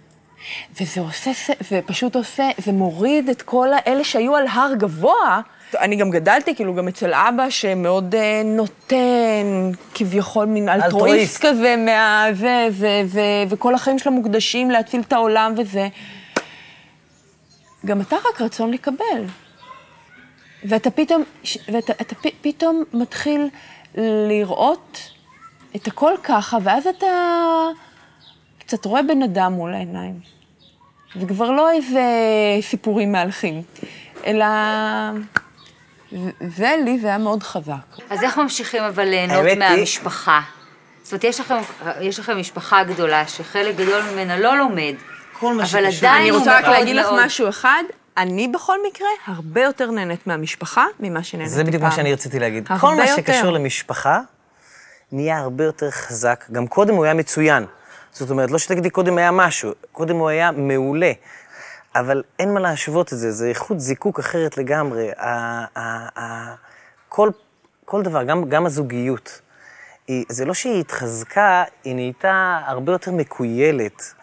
וזה 0.82 1.02
עושה, 1.02 1.34
ס- 1.34 1.70
זה 1.70 1.80
פשוט 1.86 2.16
עושה, 2.16 2.50
זה 2.58 2.72
מוריד 2.72 3.30
את 3.30 3.42
כל 3.42 3.68
האלה 3.74 4.04
שהיו 4.04 4.36
על 4.36 4.48
הר 4.48 4.74
גבוה. 4.78 5.42
אני 5.80 5.96
גם 5.96 6.10
גדלתי, 6.10 6.56
כאילו, 6.56 6.76
גם 6.76 6.88
אצל 6.88 7.14
אבא 7.14 7.50
שמאוד 7.50 8.16
אה, 8.16 8.42
נותן, 8.46 9.72
כביכול 9.94 10.46
מין 10.46 10.70
אלטרואיסט. 10.70 11.46
כזה, 11.46 11.76
מה... 11.78 12.26
זה, 12.34 12.68
זה, 12.70 13.02
זה, 13.06 13.22
וכל 13.50 13.76
החיים 13.76 14.00
שלו 14.00 14.12
מוקדשים 14.12 14.72
להציל 14.72 15.02
את 15.08 15.14
העולם 15.14 15.54
וזה. 15.58 15.88
גם 17.86 18.02
אתה 18.02 18.16
רק 18.16 18.42
רצון 18.42 18.72
לקבל. 18.72 19.24
ואתה 20.64 20.92
פתאום, 20.92 21.24
ואתה 21.74 21.94
אתה 22.02 22.16
פ- 22.16 22.36
פתאום 22.42 22.84
מתחיל 22.94 23.50
לראות 24.28 25.00
את 25.76 25.88
הכל 25.88 26.14
ככה, 26.24 26.58
ואז 26.64 26.88
אתה 26.88 27.06
קצת 28.70 28.86
רואה 28.86 29.02
בן 29.04 29.24
אדם 29.24 29.54
מול 29.54 29.74
העיניים. 29.74 30.20
זה 31.20 31.26
כבר 31.28 31.52
לא 31.52 31.72
איזה 31.72 32.02
סיפורים 32.62 33.12
מהלכים, 33.12 33.62
אלא... 34.26 34.46
זה 36.48 36.76
לי, 36.86 37.00
זה 37.00 37.08
היה 37.08 37.18
מאוד 37.18 37.44
חזק. 37.44 37.74
אז 38.10 38.24
איך 38.24 38.38
ממשיכים 38.38 38.84
אבל 38.84 39.04
ליהנות 39.04 39.58
מהמשפחה? 39.58 40.42
זאת 41.04 41.12
אומרת, 41.12 41.24
יש 41.24 41.40
לכם, 41.40 41.56
יש 42.02 42.20
לכם 42.20 42.38
משפחה 42.40 42.84
גדולה 42.84 43.28
שחלק 43.28 43.76
גדול 43.76 44.02
ממנה 44.14 44.38
לא 44.40 44.58
לומד, 44.58 44.94
כל 45.40 45.54
מה 45.54 45.64
אבל 45.64 45.66
שקשור- 45.66 46.10
עדיין 46.10 46.22
אני 46.22 46.32
רוצה 46.32 46.58
רק 46.60 46.66
להגיד 46.66 46.96
לך 46.96 47.08
משהו 47.26 47.50
אחד, 47.50 47.84
אני 48.18 48.48
בכל 48.48 48.78
מקרה 48.88 49.08
הרבה 49.28 49.64
יותר 49.64 49.92
נהנית 49.92 50.28
מהמשפחה 50.28 50.86
ממה 51.00 51.24
שנהניתי 51.24 51.50
פעם. 51.56 51.58
זה 51.58 51.64
בדיוק 51.64 51.84
מה 51.84 51.92
שאני 51.92 52.14
רציתי 52.14 52.40
להגיד. 52.40 52.66
הרבה 52.70 52.82
כל 52.82 52.96
מה 52.96 53.06
יותר. 53.10 53.16
שקשור 53.34 53.52
למשפחה 53.52 54.20
נהיה 55.12 55.38
הרבה 55.38 55.64
יותר 55.64 55.92
חזק. 55.92 56.46
גם 56.52 56.68
קודם 56.68 56.96
הוא 56.96 57.06
היה 57.06 57.14
מצוין. 57.14 57.66
זאת 58.12 58.30
אומרת, 58.30 58.52
לא 58.52 58.58
שתגידי 58.58 58.90
קודם 58.90 59.18
היה 59.18 59.32
משהו, 59.32 59.72
קודם 59.92 60.16
הוא 60.16 60.30
היה 60.30 60.52
מעולה. 60.52 61.12
אבל 61.96 62.24
אין 62.40 62.54
מה 62.54 62.60
להשוות 62.60 63.14
את 63.14 63.18
זה, 63.18 63.32
זה 63.32 63.48
איכות 63.48 63.80
זיקוק 63.80 64.20
אחרת 64.20 64.58
לגמרי. 64.58 65.10
כל, 67.10 67.30
כל 67.86 68.04
דבר, 68.04 68.24
גם, 68.24 68.50
גם 68.50 68.66
הזוגיות, 68.66 69.42
היא, 70.08 70.26
זה 70.30 70.46
לא 70.46 70.54
שהיא 70.54 70.80
התחזקה, 70.80 71.64
היא 71.84 71.96
נהייתה 71.96 72.60
הרבה 72.66 72.92
יותר 72.92 73.12
מקוילת. 73.12 74.14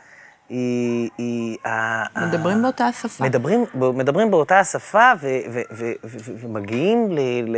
היא... 0.49 1.11
היא 1.19 1.57
ה- 1.65 2.19
ה- 2.19 2.27
מדברים 2.27 2.63
באותה 2.63 2.93
שפה. 2.93 3.25
מדברים, 3.25 3.65
מדברים 3.75 4.31
באותה 4.31 4.61
השפה 4.61 5.13
ו, 5.21 5.27
ו, 5.51 5.61
ו, 5.73 5.93
ו, 6.05 6.19
ו, 6.21 6.33
ומגיעים 6.41 7.13
ל... 7.13 7.21
ל 7.47 7.57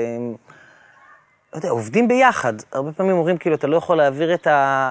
לא 1.53 1.59
יודע, 1.59 1.69
עובדים 1.71 2.09
ביחד. 2.09 2.53
הרבה 2.73 2.93
פעמים 2.93 3.17
אומרים, 3.17 3.39
כאילו, 3.39 3.57
אתה 3.57 3.67
לא 3.67 3.77
יכול 3.77 3.97
להעביר 3.97 4.35
את 4.35 4.47
ה... 4.47 4.91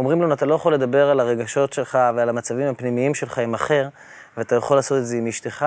אומרים 0.00 0.22
לנו, 0.22 0.34
אתה 0.34 0.46
לא 0.46 0.54
יכול 0.54 0.74
לדבר 0.74 1.10
על 1.10 1.20
הרגשות 1.20 1.72
שלך 1.72 1.98
ועל 2.16 2.28
המצבים 2.28 2.68
הפנימיים 2.68 3.14
שלך 3.14 3.38
עם 3.38 3.54
אחר, 3.54 3.88
ואתה 4.36 4.56
יכול 4.56 4.76
לעשות 4.76 4.98
את 4.98 5.06
זה 5.06 5.16
עם 5.16 5.26
אשתך. 5.26 5.66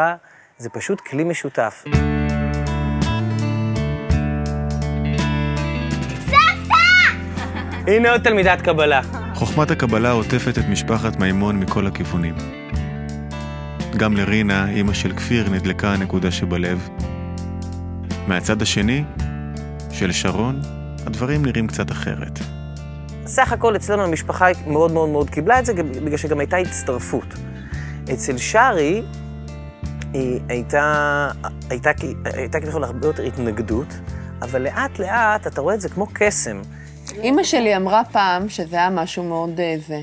זה 0.57 0.69
פשוט 0.69 1.01
כלי 1.01 1.23
משותף. 1.23 1.83
הנה 7.87 8.11
עוד 8.11 8.23
תלמידת 8.23 8.61
קבלה. 8.61 9.01
חוכמת 9.33 9.71
הקבלה 9.71 10.11
עוטפת 10.11 10.57
את 10.57 10.65
משפחת 10.69 11.19
מימון 11.19 11.59
מכל 11.59 11.87
הכיוונים. 11.87 12.35
גם 13.97 14.17
לרינה, 14.17 14.69
אימא 14.69 14.93
של 14.93 15.15
כפיר, 15.15 15.49
נדלקה 15.49 15.93
הנקודה 15.93 16.31
שבלב. 16.31 16.89
מהצד 18.27 18.61
השני, 18.61 19.03
של 19.91 20.11
שרון, 20.11 20.61
הדברים 21.05 21.45
נראים 21.45 21.67
קצת 21.67 21.91
אחרת. 21.91 22.52
סך 23.33 23.51
הכל 23.51 23.75
אצלנו 23.75 24.03
המשפחה 24.03 24.47
מאוד 24.67 24.91
מאוד 24.91 25.09
מאוד 25.09 25.29
קיבלה 25.29 25.59
את 25.59 25.65
זה, 25.65 25.73
בגלל 25.73 26.17
שגם 26.17 26.39
הייתה 26.39 26.57
הצטרפות. 26.57 27.25
אצל 28.13 28.37
שרי, 28.37 29.01
היא 30.13 30.39
הייתה, 30.49 31.27
הייתה, 31.69 31.91
הייתה 32.23 32.59
כביכול 32.59 32.83
הרבה 32.83 33.07
יותר 33.07 33.23
התנגדות, 33.23 33.87
אבל 34.41 34.61
לאט 34.61 34.99
לאט 34.99 35.47
אתה 35.47 35.61
רואה 35.61 35.75
את 35.75 35.81
זה 35.81 35.89
כמו 35.89 36.07
קסם. 36.13 36.61
אימא 37.13 37.43
שלי 37.43 37.75
אמרה 37.75 38.01
פעם, 38.11 38.49
שזה 38.49 38.75
היה 38.75 38.89
משהו 38.89 39.23
מאוד 39.23 39.59
אה, 39.59 39.75
זה, 39.87 40.01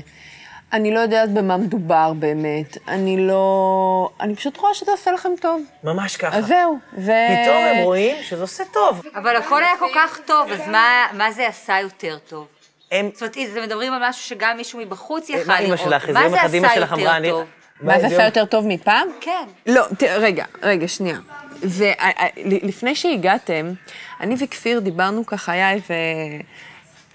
אני 0.73 0.93
לא 0.93 0.99
יודעת 0.99 1.33
במה 1.33 1.57
מדובר 1.57 2.13
באמת. 2.19 2.77
אני 2.87 3.27
לא... 3.27 4.09
אני 4.19 4.35
פשוט 4.35 4.57
רואה 4.57 4.73
שזה 4.73 4.91
עושה 4.91 5.11
לכם 5.11 5.29
טוב. 5.41 5.61
ממש 5.83 6.17
ככה. 6.17 6.37
אז 6.37 6.45
זהו. 6.45 6.77
ו... 6.97 7.11
פתאום 7.43 7.57
הם 7.57 7.83
רואים 7.83 8.15
שזה 8.23 8.41
עושה 8.41 8.63
טוב. 8.73 9.01
אבל 9.15 9.35
הכל 9.35 9.63
היה 9.63 9.73
כל 9.79 9.89
כך 9.95 10.19
טוב, 10.25 10.51
אז 10.51 10.67
מה, 10.67 11.05
מה 11.13 11.31
זה 11.31 11.47
עשה 11.47 11.79
יותר 11.81 12.17
טוב? 12.29 12.47
הם... 12.91 13.09
זאת 13.13 13.21
אומרת, 13.21 13.37
אתם 13.51 13.63
מדברים 13.63 13.93
על 13.93 14.09
משהו 14.09 14.23
שגם 14.23 14.57
מישהו 14.57 14.79
מבחוץ 14.79 15.29
מה 15.29 15.35
יכל 15.37 15.57
לראות. 15.69 16.07
מה 16.13 16.29
זה 16.29 16.41
עשה. 16.41 16.75
יותר 16.75 16.85
טוב? 17.29 17.45
מה 17.81 17.99
זה 17.99 18.07
עשה 18.07 18.25
יותר 18.25 18.45
טוב 18.45 18.67
מפעם? 18.67 19.07
כן. 19.21 19.43
לא, 19.67 19.85
רגע, 20.17 20.45
רגע, 20.63 20.87
שנייה. 20.87 21.17
זה, 21.61 21.93
אה, 21.99 22.09
אה, 22.19 22.27
לפני 22.45 22.95
שהגעתם, 22.95 23.71
אני 24.19 24.35
וכפיר 24.39 24.79
דיברנו 24.79 25.25
ככה, 25.25 25.51
היה 25.51 25.71
איזה, 25.71 25.95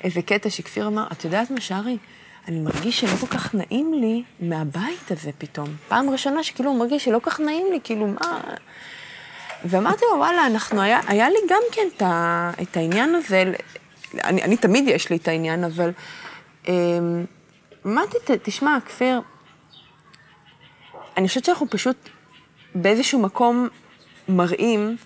איזה 0.05 0.23
קטע 0.23 0.51
שכפיר 0.51 0.87
אמר, 0.87 1.07
את 1.13 1.25
יודעת 1.25 1.51
מה, 1.51 1.61
שרי? 1.61 1.97
אני 2.49 2.61
מרגיש 2.61 3.01
שלא 3.01 3.17
כל 3.21 3.27
כך 3.27 3.55
נעים 3.55 3.95
לי 3.95 4.23
מהבית 4.41 5.11
הזה 5.11 5.31
פתאום. 5.39 5.69
פעם 5.89 6.11
ראשונה 6.11 6.43
שכאילו 6.43 6.71
הוא 6.71 6.79
מרגיש 6.79 7.05
שלא 7.05 7.19
כל 7.19 7.31
כך 7.31 7.41
נעים 7.41 7.67
לי, 7.73 7.81
כאילו, 7.85 8.07
מה... 8.07 8.41
ואמרתי 9.65 10.05
לו, 10.13 10.19
וואלה, 10.19 10.47
אנחנו, 10.47 10.83
היה, 10.83 11.01
היה 11.07 11.29
לי 11.29 11.39
גם 11.49 11.63
כן 11.73 11.83
את, 11.97 12.03
ה, 12.03 12.51
את 12.63 12.77
העניין 12.77 13.15
הזה, 13.15 13.45
אני, 14.25 14.43
אני 14.43 14.57
תמיד 14.57 14.89
יש 14.89 15.11
לי 15.11 15.17
את 15.17 15.29
העניין, 15.29 15.65
אבל... 15.65 15.91
אמ, 16.69 17.25
אמרתי, 17.87 18.17
"ת- 18.25 18.31
תשמע, 18.43 18.79
כפיר, 18.87 19.21
אני 21.17 21.29
חושבת 21.29 21.45
שאנחנו 21.45 21.71
פשוט 21.71 21.97
באיזשהו 22.75 23.19
מקום 23.21 23.69
מראים 24.29 24.97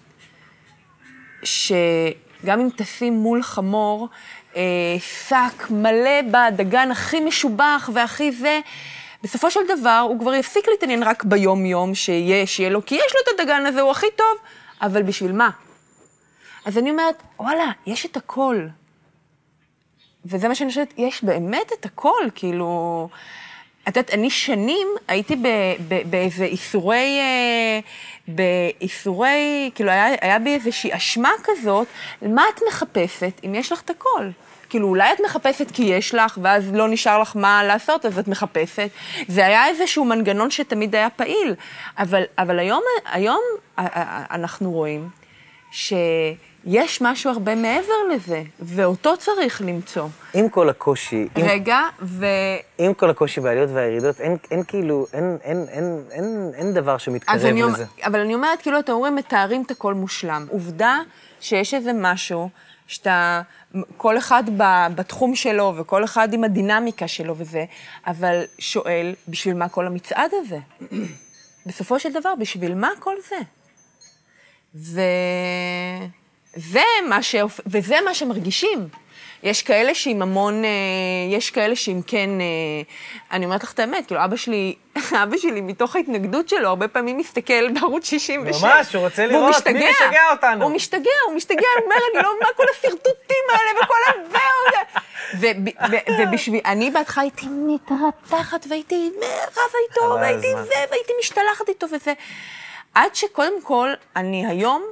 שגם 1.43 2.61
אם 2.61 2.69
תשים 2.77 3.13
מול 3.15 3.43
חמור 3.43 4.09
אה, 4.57 4.63
שק 5.01 5.71
מלא 5.71 6.21
בדגן 6.33 6.91
הכי 6.91 7.21
משובח 7.21 7.91
והכי 7.95 8.33
זה, 8.33 8.61
בסופו 9.23 9.51
של 9.51 9.61
דבר 9.79 10.05
הוא 10.09 10.21
כבר 10.21 10.35
יפסיק 10.35 10.69
להתעניין 10.69 11.03
רק 11.03 11.25
ביום-יום 11.25 11.95
שיהיה, 11.95 12.47
שיהיה 12.47 12.71
לו, 12.71 12.87
כי 12.87 12.95
יש 12.95 13.13
לו 13.15 13.35
את 13.35 13.41
הדגן 13.41 13.67
הזה, 13.67 13.81
הוא 13.81 13.91
הכי 13.91 14.07
טוב, 14.17 14.39
אבל 14.83 15.03
בשביל 15.03 15.33
מה? 15.33 15.51
אז 16.65 16.79
אני 16.79 16.91
אומרת, 16.91 17.23
וואלה, 17.39 17.71
יש 17.87 18.07
את 18.07 18.17
הכל. 18.17 18.67
וזה 20.25 20.49
מה 20.49 20.55
שאני 20.55 20.69
חושבת, 20.69 20.95
יש 20.99 21.25
באמת 21.25 21.73
את 21.81 21.85
הכל, 21.85 22.23
כאילו... 22.35 23.09
את 23.89 23.97
יודעת, 23.97 24.15
אני 24.15 24.31
שנים 24.31 24.89
הייתי 25.09 25.37
באיזה 26.11 26.45
איסורי, 26.45 27.19
אה, 27.21 27.81
באיסורי, 28.29 29.71
כאילו 29.75 29.91
היה, 29.91 30.07
היה 30.21 30.39
בי 30.39 30.55
איזושהי 30.55 30.97
אשמה 30.97 31.31
כזאת, 31.45 31.87
מה 32.23 32.43
את 32.55 32.61
מחפשת 32.69 33.41
אם 33.45 33.55
יש 33.55 33.73
לך 33.73 33.83
את 33.83 33.91
הכל? 33.91 34.31
כאילו, 34.71 34.89
אולי 34.89 35.13
את 35.13 35.19
מחפשת 35.25 35.71
כי 35.71 35.83
יש 35.83 36.15
לך, 36.15 36.39
ואז 36.43 36.75
לא 36.75 36.89
נשאר 36.89 37.19
לך 37.21 37.37
מה 37.37 37.65
לעשות, 37.65 38.07
אז 38.07 38.19
את 38.19 38.29
מחפשת. 38.29 38.91
זה 39.29 39.47
היה 39.47 39.69
איזשהו 39.69 40.05
מנגנון 40.05 40.51
שתמיד 40.51 40.95
היה 40.95 41.11
פעיל. 41.11 41.55
אבל, 41.99 42.23
אבל 42.39 42.59
היום, 42.59 42.83
היום 43.13 43.41
אנחנו 44.31 44.73
רואים 44.73 45.09
שיש 46.65 47.03
משהו 47.03 47.31
הרבה 47.31 47.55
מעבר 47.55 47.93
לזה, 48.15 48.43
ואותו 48.61 49.17
צריך 49.17 49.63
למצוא. 49.63 50.09
עם 50.35 50.49
כל 50.49 50.69
הקושי, 50.69 51.29
עם, 51.37 51.45
רגע, 51.47 51.79
ו... 52.03 52.27
עם 52.79 52.95
כל 52.95 53.11
הקושי 53.11 53.41
בעליות 53.41 53.71
והירידות, 53.75 54.21
אין, 54.21 54.37
אין 54.51 54.63
כאילו, 54.65 55.07
אין, 55.13 55.39
אין, 55.43 55.65
אין, 55.69 56.03
אין, 56.11 56.51
אין 56.55 56.75
דבר 56.75 56.99
שמתקרב 56.99 57.45
אני, 57.45 57.63
אומר- 57.63 57.75
לזה. 57.75 57.85
אבל 58.05 58.21
אני 58.21 58.35
אומרת, 58.35 58.63
כאילו, 58.63 58.79
אתם 58.79 58.93
אומרים, 58.93 59.17
מתארים 59.17 59.63
את 59.67 59.71
הכל 59.71 59.95
מושלם. 59.95 60.47
עובדה 60.51 60.99
שיש 61.41 61.75
איזה 61.75 61.91
משהו 61.95 62.49
שאתה, 62.87 63.43
כל 63.97 64.19
אחד 64.19 64.43
ב- 64.57 64.87
בתחום 64.95 65.35
שלו, 65.35 65.75
וכל 65.77 66.05
אחד 66.05 66.33
עם 66.33 66.45
הדינמיקה 66.45 67.09
שלו 67.09 67.35
וזה, 67.39 67.65
אבל 68.07 68.43
שואל, 68.59 69.15
בשביל 69.29 69.55
מה 69.55 69.69
כל 69.69 69.87
המצעד 69.87 70.31
הזה? 70.41 70.59
בסופו 71.67 71.99
של 72.01 72.13
דבר, 72.13 72.35
בשביל 72.39 72.75
מה 72.75 72.89
כל 72.99 73.15
זה? 73.29 73.37
ו... 74.75 75.01
זה 76.57 76.83
מה 77.09 77.23
ש... 77.23 77.35
וזה 77.67 77.97
מה 78.05 78.15
שמרגישים. 78.15 78.89
יש 79.43 79.63
כאלה 79.63 79.95
שעם 79.95 80.23
המון, 80.23 80.65
אה, 80.65 80.71
יש 81.31 81.51
כאלה 81.51 81.77
שעם 81.77 82.03
כן, 82.07 82.31
אה, 82.41 82.47
אני 83.33 83.45
אומרת 83.45 83.63
לך 83.63 83.73
את 83.73 83.79
האמת, 83.79 84.07
כאילו 84.07 84.25
אבא 84.25 84.37
שלי, 84.37 84.75
אבא 85.23 85.37
שלי 85.37 85.61
מתוך 85.61 85.97
ההתנגדות 85.97 86.49
שלו, 86.49 86.69
הרבה 86.69 86.89
פעמים 86.89 87.19
מסתכל 87.19 87.69
בערוץ 87.73 88.11
66. 88.11 88.63
ממש, 88.63 88.95
הוא 88.95 89.05
רוצה 89.05 89.27
לראות 89.27 89.45
מי 89.45 89.51
משתגע. 89.51 89.91
משגע 89.91 90.31
אותנו. 90.31 90.65
הוא 90.65 90.73
משתגע, 90.73 91.11
הוא 91.27 91.35
משתגע, 91.35 91.67
הוא 91.77 91.85
אומר, 91.85 91.97
אני 92.15 92.23
לא 92.23 92.35
מבינה 92.35 92.51
כל 92.57 92.65
השרטוטים 92.71 93.45
האלה 93.49 93.81
וכל 93.83 93.97
הזה. 94.09 94.39
ובשביל, 96.23 96.61
אני 96.65 96.91
בהתחלה 96.91 97.23
הייתי 97.23 97.47
מתרתחת 97.49 98.67
והייתי 98.69 99.11
רבה 99.51 99.79
איתו, 99.91 100.15
והייתי. 100.21 100.49
זה, 100.55 100.75
והייתי 100.91 101.13
משתלחת 101.21 101.69
איתו 101.69 101.87
וזה. 101.93 102.13
עד 102.95 103.15
שקודם 103.15 103.63
כל, 103.63 103.91
אני 104.17 104.47
היום 104.47 104.83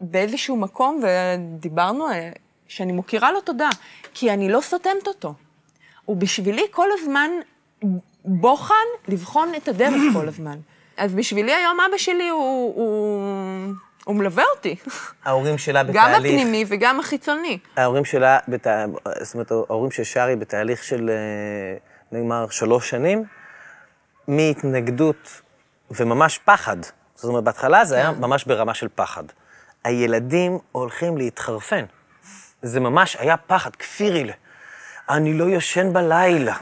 באיזשהו 0.00 0.56
מקום, 0.56 1.00
ודיברנו, 1.02 2.10
אה, 2.10 2.30
שאני 2.68 2.92
מוקירה 2.92 3.32
לו 3.32 3.40
תודה, 3.40 3.68
כי 4.14 4.30
אני 4.30 4.48
לא 4.48 4.60
סותמת 4.60 5.06
אותו. 5.06 5.34
הוא 6.04 6.16
בשבילי 6.16 6.62
כל 6.70 6.88
הזמן 6.92 7.30
בוחן 8.24 8.74
לבחון 9.08 9.52
את 9.56 9.68
הדרך 9.68 10.02
כל 10.12 10.28
הזמן. 10.28 10.58
אז 10.96 11.14
בשבילי 11.14 11.54
היום 11.54 11.78
אבא 11.88 11.98
שלי 11.98 12.28
הוא, 12.28 12.74
הוא, 12.76 13.74
הוא 14.04 14.16
מלווה 14.16 14.44
אותי. 14.56 14.76
ההורים 15.24 15.58
שלה 15.58 15.82
גם 15.82 15.88
בתהליך, 15.88 16.18
הפנימי 16.18 16.64
וגם 16.68 17.00
החיצוני. 17.00 17.58
ההורים 17.76 18.04
שלה, 18.04 18.38
בת... 18.48 18.66
זאת 19.20 19.34
אומרת, 19.34 19.50
ההורים 19.50 19.90
של 19.90 20.04
שרי 20.04 20.36
בתהליך 20.36 20.84
של, 20.84 21.10
אה, 21.10 21.76
נאמר, 22.12 22.46
שלוש 22.50 22.90
שנים, 22.90 23.24
מהתנגדות 24.28 25.40
וממש 25.90 26.38
פחד. 26.38 26.76
זאת 27.14 27.24
אומרת, 27.24 27.44
בהתחלה 27.44 27.84
זה 27.84 27.96
היה 27.96 28.12
ממש 28.12 28.44
ברמה 28.44 28.74
של 28.74 28.88
פחד. 28.94 29.24
הילדים 29.84 30.58
הולכים 30.72 31.16
להתחרפן. 31.16 31.84
זה 32.62 32.80
ממש 32.80 33.16
היה 33.16 33.36
פחד, 33.36 33.76
כפירי. 33.76 34.32
אני 35.08 35.34
לא 35.34 35.48
ישן 35.48 35.92
בלילה. 35.92 36.56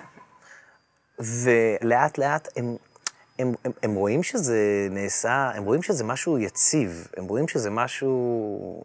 ולאט 1.19 2.19
לאט 2.19 2.49
הם, 2.57 2.77
הם, 3.39 3.55
הם, 3.65 3.73
הם 3.83 3.95
רואים 3.95 4.23
שזה 4.23 4.89
נעשה, 4.91 5.51
הם 5.55 5.65
רואים 5.65 5.83
שזה 5.83 6.05
משהו 6.05 6.39
יציב, 6.39 7.09
הם 7.17 7.25
רואים 7.25 7.49
שזה 7.49 7.71
משהו... 7.71 8.85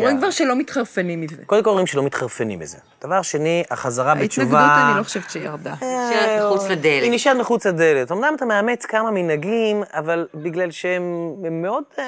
רואים 0.00 0.18
כבר 0.18 0.30
שלא 0.30 0.56
מתחרפנים 0.56 1.20
מזה. 1.20 1.36
קודם 1.46 1.62
כל 1.62 1.70
רואים 1.70 1.86
שלא 1.86 2.02
מתחרפנים 2.02 2.58
מזה. 2.58 2.78
דבר 3.02 3.22
שני, 3.22 3.64
החזרה 3.70 4.14
בתשובה... 4.14 4.58
ההתנגדות, 4.58 4.90
אני 4.90 4.98
לא 4.98 5.02
חושבת 5.02 5.30
שהיא 5.30 5.42
ירדה. 5.42 5.74
נשארת 5.74 6.42
מחוץ 6.42 6.70
לדלת. 6.70 7.02
היא 7.02 7.12
נשארת 7.12 7.36
מחוץ 7.36 7.66
לדלת. 7.66 8.12
אמנם 8.12 8.34
אתה 8.36 8.44
מאמץ 8.44 8.84
כמה 8.84 9.10
מנהגים, 9.10 9.82
אבל 9.92 10.26
בגלל 10.34 10.70
שהם 10.70 11.34
הם 11.46 11.62
מאוד, 11.62 11.84
אה, 11.98 12.04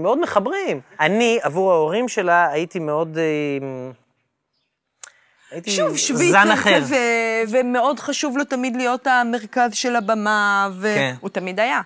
מאוד 0.00 0.18
מחברים. 0.20 0.80
אני, 1.00 1.38
עבור 1.42 1.72
ההורים 1.72 2.08
שלה, 2.08 2.50
הייתי 2.50 2.78
מאוד... 2.78 3.18
אה, 3.18 3.90
הייתי 5.50 5.70
שוב, 5.70 5.96
שוויצר. 5.96 6.54
כזה, 6.56 7.44
ומאוד 7.50 8.00
חשוב 8.00 8.38
לו 8.38 8.44
תמיד 8.44 8.76
להיות 8.76 9.06
המרכז 9.06 9.74
של 9.74 9.96
הבמה, 9.96 10.68
כן. 10.82 11.14
והוא 11.18 11.30
תמיד 11.30 11.60
היה. 11.60 11.80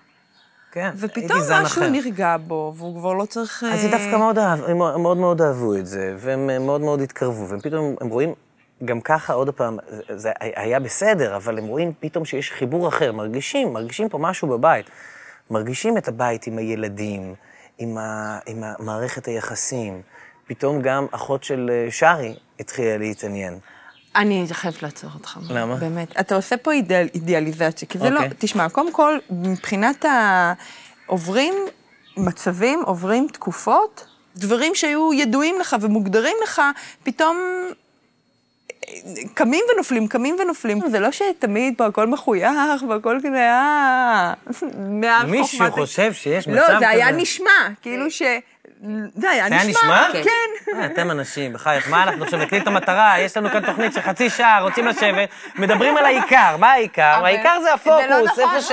כן, 0.76 0.90
ופתאום 0.96 1.38
משהו 1.62 1.82
אחר. 1.82 1.90
נרגע 1.90 2.36
בו, 2.46 2.72
והוא 2.76 2.98
כבר 3.00 3.12
לא 3.12 3.24
צריך... 3.24 3.64
אז 3.72 3.84
היא 3.84 3.92
אה, 3.92 3.98
דווקא 3.98 4.16
מאוד, 4.16 4.38
אהב, 4.38 4.64
הם 4.64 4.78
מאוד 4.78 5.16
מאוד 5.16 5.42
אהבו 5.42 5.74
את 5.74 5.86
זה, 5.86 6.14
והם 6.18 6.66
מאוד 6.66 6.80
מאוד 6.80 7.00
התקרבו, 7.00 7.48
והם 7.48 7.60
פתאום, 7.60 7.94
הם 8.00 8.08
רואים, 8.08 8.34
גם 8.84 9.00
ככה, 9.00 9.32
עוד 9.32 9.50
פעם, 9.50 9.78
זה- 9.88 10.18
זה 10.18 10.32
היה 10.40 10.80
בסדר, 10.80 11.36
אבל 11.36 11.58
הם 11.58 11.66
רואים 11.66 11.92
פתאום 12.00 12.24
שיש 12.24 12.52
חיבור 12.52 12.88
אחר, 12.88 13.12
מרגישים, 13.12 13.72
מרגישים 13.72 14.08
פה 14.08 14.18
משהו 14.18 14.48
בבית. 14.48 14.86
מרגישים 15.50 15.98
את 15.98 16.08
הבית 16.08 16.46
עם 16.46 16.58
הילדים, 16.58 17.34
עם, 17.78 17.98
ה, 17.98 18.38
עם 18.46 18.62
מערכת 18.78 19.26
היחסים. 19.26 20.02
פתאום 20.46 20.80
גם 20.82 21.06
אחות 21.10 21.44
של 21.44 21.70
אה, 21.72 21.90
שרי 21.90 22.36
התחילה 22.60 22.98
להתעניין. 22.98 23.58
אני 24.16 24.46
חייבת 24.52 24.82
לעצור 24.82 25.10
אותך. 25.14 25.38
למה? 25.50 25.74
באמת. 25.74 26.20
אתה 26.20 26.34
עושה 26.34 26.56
פה 26.56 26.72
אידאל, 26.72 27.08
אידיאליזציה, 27.14 27.88
כי 27.88 27.98
זה 27.98 28.10
לא... 28.10 28.16
אוקיי. 28.16 28.30
תשמע, 28.38 28.68
קודם 28.68 28.92
כל, 28.92 29.18
מבחינת 29.30 30.04
ה... 30.04 30.52
עוברים 31.06 31.54
מצבים, 32.16 32.82
עוברים 32.84 33.26
תקופות, 33.32 34.06
דברים 34.36 34.74
שהיו 34.74 35.12
ידועים 35.14 35.60
לך 35.60 35.76
ומוגדרים 35.80 36.36
לך, 36.44 36.62
פתאום 37.02 37.38
קמים 39.34 39.64
ונופלים, 39.74 40.08
קמים 40.08 40.36
ונופלים. 40.42 40.80
זה 40.90 41.00
לא 41.00 41.08
שתמיד 41.12 41.74
פה 41.76 41.86
הכל 41.86 42.06
מחוייך 42.06 42.82
והכל 42.88 43.18
כזה, 43.22 43.50
אה... 43.50 44.34
מישהו 45.26 45.70
חושב 45.70 46.12
שיש 46.12 46.48
מצב 46.48 46.56
לא, 46.56 46.68
כזה? 46.68 46.78
זה 46.78 46.88
היה 46.88 47.10
נשמע, 47.10 47.68
כאילו 47.82 48.10
ש... 48.10 48.22
זה 49.14 49.30
היה 49.30 49.48
זה 49.48 49.54
היה 49.54 49.64
נשמע. 49.64 50.08
נשמע? 50.08 50.22
כן. 50.24 50.76
אה, 50.78 50.86
אתם 50.86 51.10
אנשים, 51.10 51.52
בחייך, 51.52 51.90
מה 51.90 52.02
אנחנו 52.02 52.24
עכשיו 52.24 52.38
נקליט 52.38 52.62
את 52.62 52.66
המטרה? 52.68 53.18
יש 53.18 53.36
לנו 53.36 53.50
כאן 53.50 53.66
תוכנית 53.66 53.92
של 53.92 54.00
חצי 54.00 54.30
שעה, 54.30 54.60
רוצים 54.60 54.86
לשבת, 54.86 55.28
מדברים 55.54 55.96
על 55.96 56.04
העיקר, 56.04 56.56
מה 56.58 56.72
העיקר? 56.72 57.02
העיקר 57.24 57.58
זה 57.62 57.64
זה 57.84 57.90
לא 58.10 58.14
הפוקוס, 58.14 58.38
נכון, 58.38 58.56
איפה 58.56 58.60
ש... 58.60 58.72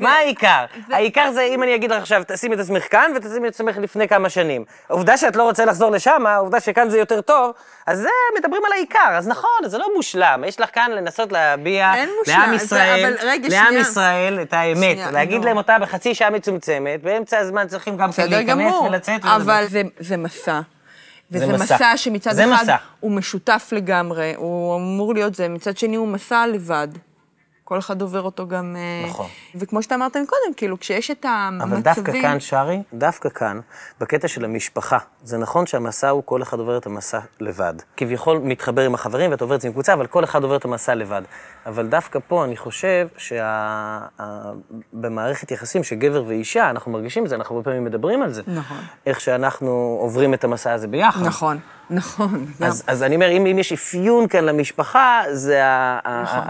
מה 0.00 0.12
העיקר? 0.12 0.64
העיקר 0.90 1.30
זה 1.32 1.42
אם 1.42 1.62
אני 1.62 1.74
אגיד 1.74 1.90
לך 1.90 2.00
עכשיו, 2.00 2.22
תשימי 2.26 2.54
את 2.54 2.60
עצמך 2.60 2.84
כאן 2.90 3.12
ותשימי 3.16 3.48
את 3.48 3.54
עצמך 3.54 3.76
לפני 3.78 4.08
כמה 4.08 4.28
שנים. 4.28 4.64
העובדה 4.88 5.16
שאת 5.16 5.36
לא 5.36 5.42
רוצה 5.42 5.64
לחזור 5.64 5.90
לשם, 5.90 6.26
העובדה 6.26 6.60
שכאן 6.60 6.90
זה 6.90 6.98
יותר 6.98 7.20
טוב, 7.20 7.52
אז 7.86 7.98
זה, 7.98 8.08
מדברים 8.38 8.62
על 8.66 8.72
העיקר. 8.72 9.08
אז 9.10 9.28
נכון, 9.28 9.50
זה 9.66 9.78
לא 9.78 9.86
מושלם. 9.96 10.44
יש 10.46 10.60
לך 10.60 10.74
כאן 10.74 10.90
לנסות 10.90 11.32
להביע 11.32 11.92
לעם 12.26 12.54
ישראל, 12.54 13.14
לעם. 13.48 13.76
ישראל 13.76 14.38
את 14.42 14.52
האמת. 14.52 14.98
להגיד. 15.12 15.44
להם 15.44 15.56
אותה 15.56 15.78
בחצי 15.78 16.14
שעה 16.14 16.30
מצומצמת, 16.30 17.02
באמצע 17.02 17.38
הזמן 17.38 17.68
צריכים 17.68 17.96
גם 17.96 18.12
כן 18.12 18.30
להיכנס 18.30 18.74
ולצאת. 18.74 19.24
אבל 19.24 19.64
זה, 19.98 20.16
מסע. 20.16 20.60
וזה 21.30 21.46
מסע. 21.46 21.74
מסע 21.74 21.96
שמצד 21.96 22.38
אחד 22.38 22.62
מסע. 22.62 22.76
הוא 23.00 23.10
משותף 23.10 23.68
לגמרי, 23.72 24.34
הוא 24.36 24.76
אמור 24.76 25.14
להיות 25.14 25.34
זה, 25.34 25.48
מצד 25.48 25.76
שני 25.76 25.96
הוא 25.96 26.08
מסע 26.08 26.46
לבד. 26.46 26.88
כל 27.66 27.78
אחד 27.78 28.02
עובר 28.02 28.22
אותו 28.22 28.48
גם... 28.48 28.76
אה, 28.76 29.08
נכון. 29.08 29.26
וכמו 29.54 29.82
שאתה 29.82 29.94
אמרת 29.94 30.16
מקודם, 30.16 30.54
כאילו, 30.56 30.80
כשיש 30.80 31.10
את 31.10 31.24
המצבים... 31.28 31.72
אבל 31.72 31.82
דווקא 31.82 32.12
כאן, 32.22 32.40
שרי, 32.40 32.82
דווקא 32.92 33.28
כאן, 33.28 33.60
בקטע 34.00 34.28
של 34.28 34.44
המשפחה, 34.44 34.98
זה 35.22 35.38
נכון 35.38 35.66
שהמסע 35.66 36.08
הוא, 36.08 36.22
כל 36.24 36.42
אחד 36.42 36.58
עובר 36.58 36.78
את 36.78 36.86
המסע 36.86 37.18
לבד. 37.40 37.74
כביכול 37.96 38.38
מתחבר 38.38 38.82
עם 38.82 38.94
החברים 38.94 39.30
ואתה 39.30 39.44
עובר 39.44 39.54
את 39.54 39.60
זה 39.60 39.68
עם 39.68 39.72
קבוצה, 39.72 39.92
אבל 39.92 40.06
כל 40.06 40.24
אחד 40.24 40.42
עובר 40.42 40.56
את 40.56 40.64
המסע 40.64 40.94
לבד. 40.94 41.22
אבל 41.66 41.86
דווקא 41.86 42.18
פה 42.28 42.44
אני 42.44 42.56
חושב 42.56 43.08
שבמערכת 44.92 45.50
יחסים 45.50 45.84
של 45.84 45.96
גבר 45.96 46.24
ואישה, 46.26 46.70
אנחנו 46.70 46.92
מרגישים 46.92 47.24
את 47.24 47.28
זה, 47.28 47.34
אנחנו 47.34 47.56
הרבה 47.56 47.64
פעמים 47.64 47.84
מדברים 47.84 48.22
על 48.22 48.32
זה. 48.32 48.42
נכון. 48.46 48.78
איך 49.06 49.20
שאנחנו 49.20 49.98
עוברים 50.00 50.34
את 50.34 50.44
המסע 50.44 50.72
הזה 50.72 50.88
ביחד. 50.88 51.26
נכון, 51.26 51.58
נכון. 51.90 52.46
גם. 52.60 52.66
אז, 52.68 52.82
אז 52.86 53.02
אני 53.02 53.14
אומר, 53.14 53.30
אם, 53.30 53.46
אם 53.46 53.58
יש 53.58 53.72
אפיון 53.72 54.28
כאן 54.28 54.44
למשפחה, 54.44 55.22
זה 55.32 55.64
ה, 55.64 55.98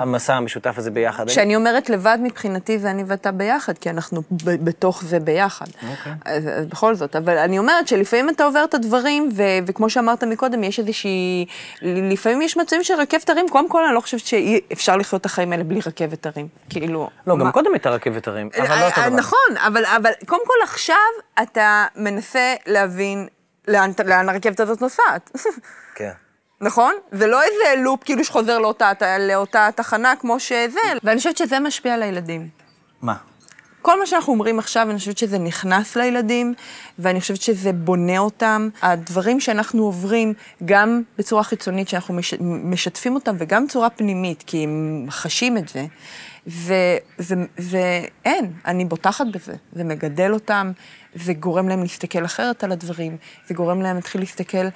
המסע 0.03 0.35
המשותף 0.35 0.75
הזה 0.79 0.91
ביחד. 0.91 1.27
כשאני 1.29 1.57
אומרת 1.57 1.91
לבד 1.91 2.19
מבחינתי 2.23 2.79
זה 2.79 2.91
אני 2.91 3.05
ואתה 3.07 3.33
ביחד, 3.33 3.79
כי 3.79 3.91
אנחנו 3.91 4.23
ב- 4.31 4.65
בתוך 4.65 5.05
זה 5.05 5.21
ביחד. 5.21 5.67
אוקיי. 5.91 6.13
אז, 6.25 6.49
אז 6.49 6.67
בכל 6.67 6.95
זאת, 6.95 7.17
אבל 7.17 7.39
אני 7.39 7.59
אומרת 7.59 7.89
שלפעמים 7.89 8.31
אתה 8.31 8.45
עובר 8.45 8.65
את 8.65 8.75
הדברים, 8.75 9.29
ו- 9.37 9.43
וכמו 9.67 9.91
שאמרת 9.91 10.25
מקודם, 10.25 10.65
יש 10.65 10.79
איזושהי... 10.79 11.47
לפעמים 11.83 12.43
יש 12.43 12.57
מצבים 12.57 12.85
של 12.85 12.95
רכבת 12.95 13.31
הרים, 13.31 13.47
קודם 13.49 13.69
כל 13.69 13.85
אני 13.85 13.95
לא 13.95 14.01
חושבת 14.01 14.21
שאפשר 14.21 14.97
לחיות 14.97 15.21
את 15.21 15.27
החיים 15.27 15.53
האלה 15.53 15.65
בלי 15.65 15.81
רכבת 15.87 16.27
הרים. 16.27 16.49
כאילו... 16.71 17.11
לא, 17.27 17.35
גם 17.39 17.45
מה- 17.45 17.53
קודם 17.53 17.71
הייתה 17.73 17.91
רכבת 17.91 18.29
הרים, 18.29 18.49
אבל 18.59 18.81
לא 18.81 18.87
אותו 18.87 19.01
אה, 19.01 19.09
דבר. 19.09 19.17
נכון, 19.19 19.39
אבל, 19.67 19.85
אבל 19.85 20.11
קודם 20.27 20.43
כל 20.47 20.55
עכשיו 20.65 20.97
אתה 21.43 21.85
מנסה 21.97 22.55
להבין 22.67 23.27
לאן, 23.69 23.91
לאן 24.05 24.29
הרכבת 24.29 24.61
הזאת 24.61 24.81
נוסעת. 24.81 25.31
כן. 25.95 26.11
נכון? 26.61 26.95
זה 27.13 27.27
לא 27.27 27.43
איזה 27.43 27.83
לופ 27.83 28.05
כאילו 28.05 28.25
שחוזר 28.25 28.59
לאותה, 28.59 28.93
לאותה 29.19 29.69
תחנה 29.75 30.15
כמו 30.21 30.41
שזה, 30.41 30.81
ואני 31.03 31.17
חושבת 31.19 31.37
שזה 31.37 31.61
משפיע 31.61 31.95
על 31.95 32.03
הילדים. 32.03 32.49
מה? 33.03 33.15
כל 33.83 33.99
מה 33.99 34.07
שאנחנו 34.07 34.33
אומרים 34.33 34.59
עכשיו, 34.59 34.91
אני 34.91 34.99
חושבת 34.99 35.19
שזה 35.19 35.39
נכנס 35.39 35.97
לילדים, 35.97 36.55
ואני 36.99 37.21
חושבת 37.21 37.43
שזה 37.43 37.73
בונה 37.73 38.19
אותם. 38.19 38.69
הדברים 38.83 39.41
שאנחנו 39.41 39.85
עוברים, 39.85 40.35
גם 40.65 41.03
בצורה 41.19 41.43
חיצונית, 41.43 41.89
שאנחנו 41.89 42.15
מש, 42.15 42.35
משתפים 42.41 43.15
אותם, 43.15 43.37
וגם 43.39 43.67
בצורה 43.67 43.91
פנימית, 43.91 44.45
כי 44.47 44.65
הם 44.65 45.07
חשים 45.11 45.59
את 45.59 45.69
זה. 45.69 45.87
ואין, 46.47 48.53
אני 48.67 48.85
בוטחת 48.85 49.27
בזה. 49.33 49.55
זה 49.73 49.85
מגדל 49.85 50.33
אותם, 50.33 50.73
זה 51.15 51.33
גורם 51.33 51.69
להם 51.69 51.83
להסתכל 51.83 52.25
אחרת 52.25 52.65
על 52.65 52.73
הדברים, 52.73 53.17
זה 53.49 53.55
גורם 53.55 53.83
להם 53.83 53.97
להתחיל 53.97 54.21
להסתכל 54.21 54.67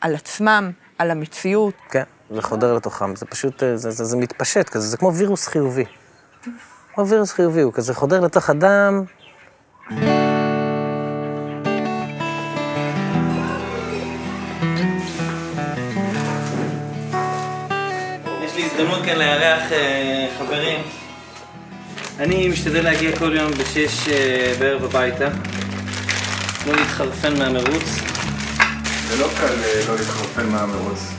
על 0.00 0.14
עצמם, 0.14 0.70
על 0.98 1.10
המציאות. 1.10 1.74
כן, 1.90 2.02
זה 2.30 2.42
חודר 2.42 2.74
לתוכם, 2.74 3.16
זה 3.16 3.26
פשוט, 3.26 3.62
אה, 3.62 3.76
זה, 3.76 3.90
זה, 3.90 4.04
זה 4.04 4.16
מתפשט 4.16 4.68
כזה, 4.68 4.88
זה 4.88 4.96
כמו 4.96 5.14
וירוס 5.14 5.46
חיובי. 5.46 5.84
כמו 6.94 7.06
וירוס 7.06 7.32
חיובי, 7.32 7.60
הוא 7.60 7.72
כזה 7.72 7.94
חודר 7.94 8.20
לתוך 8.20 8.50
אדם. 8.50 9.04
יש 18.44 18.56
לי 18.56 18.64
הזדמנות 18.64 19.04
כאן 19.04 19.16
לארח 19.16 19.72
אה, 19.72 20.28
חברים. 20.38 20.99
אני 22.20 22.48
משתדל 22.48 22.84
להגיע 22.84 23.16
כל 23.16 23.36
יום 23.36 23.50
בשש 23.52 24.08
אה, 24.08 24.54
בערב 24.58 24.84
הביתה. 24.84 25.28
לא 26.66 26.76
להתחרפן 26.76 27.38
מהמרוץ. 27.38 28.00
זה 29.08 29.16
לא 29.18 29.28
קל 29.40 29.54
אה, 29.64 29.82
לא 29.88 29.94
להתחרפן 29.94 30.46
מהמרוץ. 30.46 31.12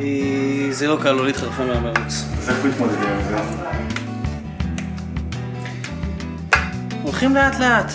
אה, 0.00 0.66
זה 0.70 0.86
לא 0.86 0.98
קל 1.02 1.12
לא 1.12 1.26
להתחרפן 1.26 1.66
מהמרוץ. 1.66 2.24
אז 2.38 2.48
איך 2.48 2.64
מתמודדים 2.64 3.08
עם 3.08 3.22
זה? 3.28 3.36
הולכים 7.02 7.34
לאט 7.34 7.60
לאט. 7.60 7.92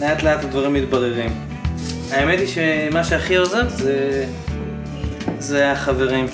לאט 0.00 0.22
לאט 0.22 0.44
הדברים 0.44 0.72
מתבררים. 0.72 1.30
האמת 2.10 2.38
היא 2.38 2.48
שמה 2.48 3.04
שהכי 3.04 3.36
עוזר 3.36 3.68
זה... 3.68 4.24
זה 5.38 5.72
החברים. 5.72 6.26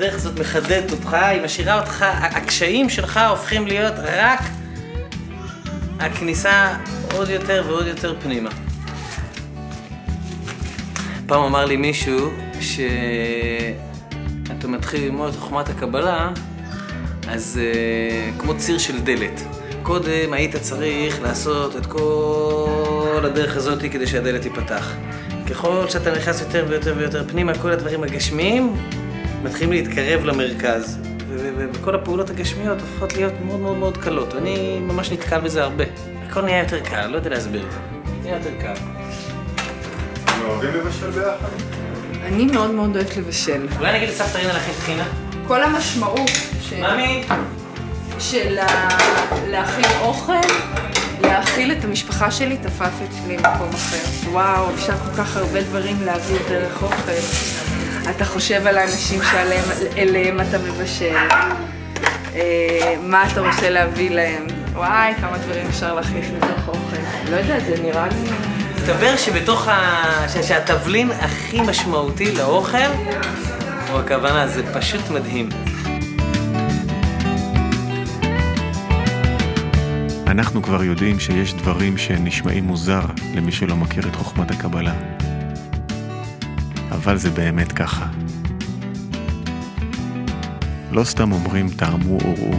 הדרך 0.00 0.14
הזאת 0.14 0.40
מחדדת 0.40 0.90
אותך, 0.90 1.12
היא 1.12 1.42
משאירה 1.42 1.80
אותך, 1.80 2.04
הקשיים 2.20 2.88
שלך 2.88 3.20
הופכים 3.30 3.66
להיות 3.66 3.94
רק 3.98 4.40
הכניסה 5.98 6.76
עוד 7.14 7.28
יותר 7.28 7.64
ועוד 7.66 7.86
יותר 7.86 8.14
פנימה. 8.20 8.50
פעם 11.26 11.42
אמר 11.42 11.64
לי 11.64 11.76
מישהו 11.76 12.30
שאתה 12.60 14.68
מתחיל 14.68 15.04
ללמוד 15.04 15.28
את 15.28 15.36
חוכמת 15.36 15.68
הקבלה, 15.68 16.30
אז 17.28 17.60
uh, 17.60 18.40
כמו 18.40 18.56
ציר 18.56 18.78
של 18.78 19.00
דלת. 19.00 19.40
קודם 19.82 20.32
היית 20.32 20.56
צריך 20.56 21.22
לעשות 21.22 21.76
את 21.76 21.86
כל 21.86 23.20
הדרך 23.24 23.56
הזאת 23.56 23.82
כדי 23.92 24.06
שהדלת 24.06 24.42
תיפתח. 24.42 24.94
ככל 25.50 25.88
שאתה 25.88 26.16
נכנס 26.16 26.40
יותר 26.40 26.66
ויותר 26.68 26.94
ויותר 26.98 27.24
פנימה, 27.28 27.58
כל 27.58 27.70
הדברים 27.70 28.02
הגשמיים 28.02 28.76
מתחילים 29.44 29.72
להתקרב 29.72 30.24
למרכז. 30.24 30.98
וכל 31.38 31.94
הפעולות 31.94 32.30
הגשמיות 32.30 32.80
הופכות 32.80 33.16
להיות 33.16 33.32
מאוד 33.44 33.60
מאוד 33.60 33.76
מאוד 33.76 33.96
קלות. 33.96 34.34
ואני 34.34 34.80
ממש 34.80 35.12
נתקל 35.12 35.40
בזה 35.40 35.62
הרבה. 35.62 35.84
הכל 36.26 36.42
נהיה 36.42 36.62
יותר 36.62 36.80
קל, 36.80 37.06
לא 37.06 37.16
יודע 37.16 37.30
להסביר. 37.30 37.66
נהיה 38.22 38.36
יותר 38.36 38.50
קל. 38.60 38.74
אתם 40.24 40.32
אוהבים 40.48 40.70
לבשל 40.74 41.10
ביחד? 41.10 41.48
אני 42.22 42.44
מאוד 42.44 42.70
מאוד 42.70 42.96
אוהבת 42.96 43.16
לבשל. 43.16 43.66
אולי 43.78 43.92
נגיד 43.96 44.08
לסבתא 44.08 44.38
רינה 44.38 44.52
להכין 44.52 44.74
טחינה? 44.74 45.04
כל 45.46 45.62
המשמעות 45.62 46.30
של... 46.60 46.76
ממי? 46.76 47.24
של 48.18 48.58
להכין 49.46 49.84
אוכל, 50.00 50.32
להאכיל 51.22 51.72
את 51.72 51.84
המשפחה 51.84 52.30
שלי, 52.30 52.56
תפס 52.56 52.92
אצלי 53.08 53.36
מקום 53.36 53.68
אחר. 53.74 54.30
וואו, 54.30 54.74
אפשר 54.74 54.96
כל 54.96 55.22
כך 55.22 55.36
הרבה 55.36 55.62
דברים 55.62 55.96
להביא 56.04 56.38
דרך 56.48 56.82
אוכל. 56.82 57.12
אתה 58.10 58.24
חושב 58.24 58.66
על 58.66 58.78
האנשים 58.78 59.20
שאליהם 59.30 60.40
אתה 60.40 60.58
מבשל, 60.58 61.16
אה, 62.34 62.94
מה 63.02 63.26
אתה 63.32 63.40
רוצה 63.40 63.70
להביא 63.70 64.10
להם. 64.10 64.46
וואי, 64.74 65.12
כמה 65.20 65.38
דברים 65.38 65.66
אפשר 65.68 65.94
להכניס 65.94 66.26
לתוך 66.36 66.68
אוכל. 66.68 66.96
לא 67.30 67.36
יודעת, 67.36 67.62
זה 67.66 67.74
נראה 67.82 68.06
לי... 68.08 68.30
מסתבר 68.76 69.16
שבתוך 69.16 69.68
ה... 69.68 70.02
ש- 70.28 70.48
שהתבלין 70.48 71.10
הכי 71.20 71.60
משמעותי 71.60 72.34
לאוכל, 72.34 72.78
הוא 73.90 74.00
הכוונה, 74.00 74.46
זה 74.48 74.74
פשוט 74.74 75.10
מדהים. 75.10 75.48
אנחנו 80.26 80.62
כבר 80.62 80.82
יודעים 80.84 81.20
שיש 81.20 81.54
דברים 81.54 81.98
שנשמעים 81.98 82.64
מוזר 82.64 83.00
למי 83.34 83.52
שלא 83.52 83.76
מכיר 83.76 84.08
את 84.08 84.16
חוכמת 84.16 84.50
הקבלה. 84.50 84.92
אבל 86.90 87.16
זה 87.16 87.30
באמת 87.30 87.72
ככה. 87.72 88.06
לא 90.92 91.04
סתם 91.04 91.32
אומרים 91.32 91.68
טעמו 91.70 92.18
וראו. 92.24 92.58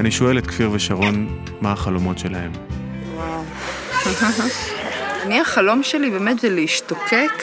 אני 0.00 0.10
שואל 0.10 0.38
את 0.38 0.46
כפיר 0.46 0.70
ושרון 0.72 1.42
מה 1.60 1.72
החלומות 1.72 2.18
שלהם. 2.18 2.52
וואו. 3.14 3.42
אני, 5.22 5.40
החלום 5.40 5.82
שלי 5.82 6.10
באמת 6.10 6.40
זה 6.40 6.50
להשתוקק, 6.50 7.42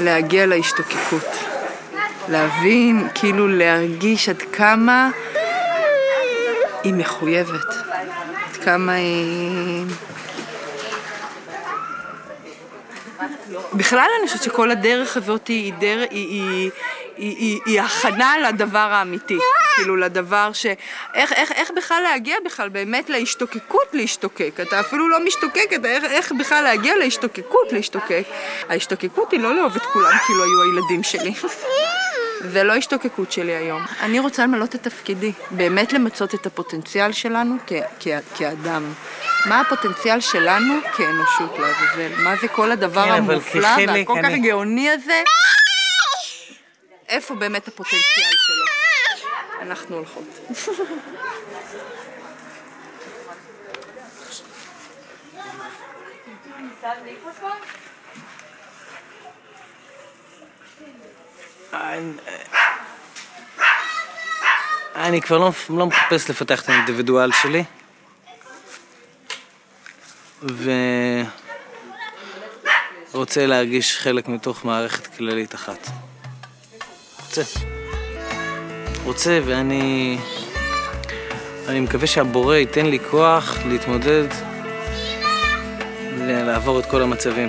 להגיע 0.00 0.46
להשתוקקות. 0.46 1.36
להבין, 2.28 3.08
כאילו 3.14 3.48
להרגיש 3.48 4.28
עד 4.28 4.42
כמה 4.42 5.10
היא 6.82 6.94
מחויבת. 6.94 7.74
עד 8.50 8.56
כמה 8.64 8.92
היא... 8.92 9.84
בכלל 13.74 14.08
אני 14.20 14.28
חושבת 14.28 14.42
שכל 14.42 14.70
הדרך 14.70 15.16
הזאת 15.16 15.48
היא, 15.48 15.72
דרך, 15.78 16.08
היא, 16.10 16.42
היא, 16.42 16.70
היא, 17.16 17.36
היא, 17.36 17.60
היא 17.66 17.80
הכנה 17.80 18.34
לדבר 18.48 18.78
האמיתי, 18.78 19.38
כאילו 19.76 19.96
לדבר 19.96 20.52
ש... 20.52 20.66
איך, 21.14 21.32
איך, 21.32 21.52
איך 21.52 21.70
בכלל 21.76 22.02
להגיע 22.02 22.36
בכלל 22.44 22.68
באמת 22.68 23.10
להשתוקקות 23.10 23.88
להשתוקק? 23.92 24.52
אתה 24.62 24.80
אפילו 24.80 25.08
לא 25.08 25.24
משתוקק, 25.24 25.70
אתה 25.74 25.88
איך, 25.88 26.04
איך 26.04 26.32
בכלל 26.38 26.64
להגיע 26.64 26.96
להשתוקקות 26.96 27.72
להשתוקק? 27.72 28.22
ההשתוקקות 28.68 29.32
היא 29.32 29.40
לא 29.40 29.54
לאהוב 29.54 29.76
את 29.76 29.82
כולם 29.82 30.16
כאילו 30.26 30.44
היו 30.44 30.62
הילדים 30.62 31.02
שלי. 31.02 31.32
זה 32.40 32.62
לא 32.64 32.72
השתוקקות 32.72 33.32
שלי 33.32 33.52
היום. 33.54 33.82
אני 34.00 34.18
רוצה 34.18 34.42
למלות 34.42 34.74
את 34.74 34.82
תפקידי, 34.82 35.32
באמת 35.50 35.92
למצות 35.92 36.34
את 36.34 36.46
הפוטנציאל 36.46 37.12
שלנו 37.12 37.56
כ- 37.66 37.72
כ- 38.00 38.08
כאדם. 38.38 38.92
מה 39.46 39.60
הפוטנציאל 39.60 40.20
שלנו 40.20 40.74
כאנושות 40.96 41.58
לעזאזל? 41.58 42.22
מה 42.22 42.34
זה 42.40 42.48
כל 42.48 42.72
הדבר 42.72 43.04
כן, 43.04 43.12
המופלא 43.12 43.68
והכל 43.88 44.14
כך 44.18 44.24
אני- 44.24 44.38
גאוני 44.38 44.90
הזה? 44.90 45.22
איפה 47.08 47.34
באמת 47.34 47.68
הפוטנציאל 47.68 48.36
שלו? 48.46 48.64
אנחנו 49.62 49.96
הולכות. 49.96 50.24
אני 64.96 65.22
כבר 65.22 65.38
לא, 65.38 65.52
לא 65.70 65.86
מחפש 65.86 66.30
לפתח 66.30 66.62
את 66.62 66.68
האינדיבידואל 66.68 67.30
שלי. 67.32 67.64
ורוצה 73.12 73.46
להרגיש 73.46 73.98
חלק 73.98 74.28
מתוך 74.28 74.64
מערכת 74.64 75.16
כללית 75.16 75.54
אחת. 75.54 75.88
רוצה. 77.38 77.60
רוצה, 79.04 79.38
ואני... 79.44 80.18
אני 81.68 81.80
מקווה 81.80 82.06
שהבורא 82.06 82.56
ייתן 82.56 82.86
לי 82.86 82.98
כוח 83.10 83.58
להתמודד, 83.68 84.24
לעבור 86.18 86.78
את 86.78 86.86
כל 86.86 87.02
המצבים. 87.02 87.48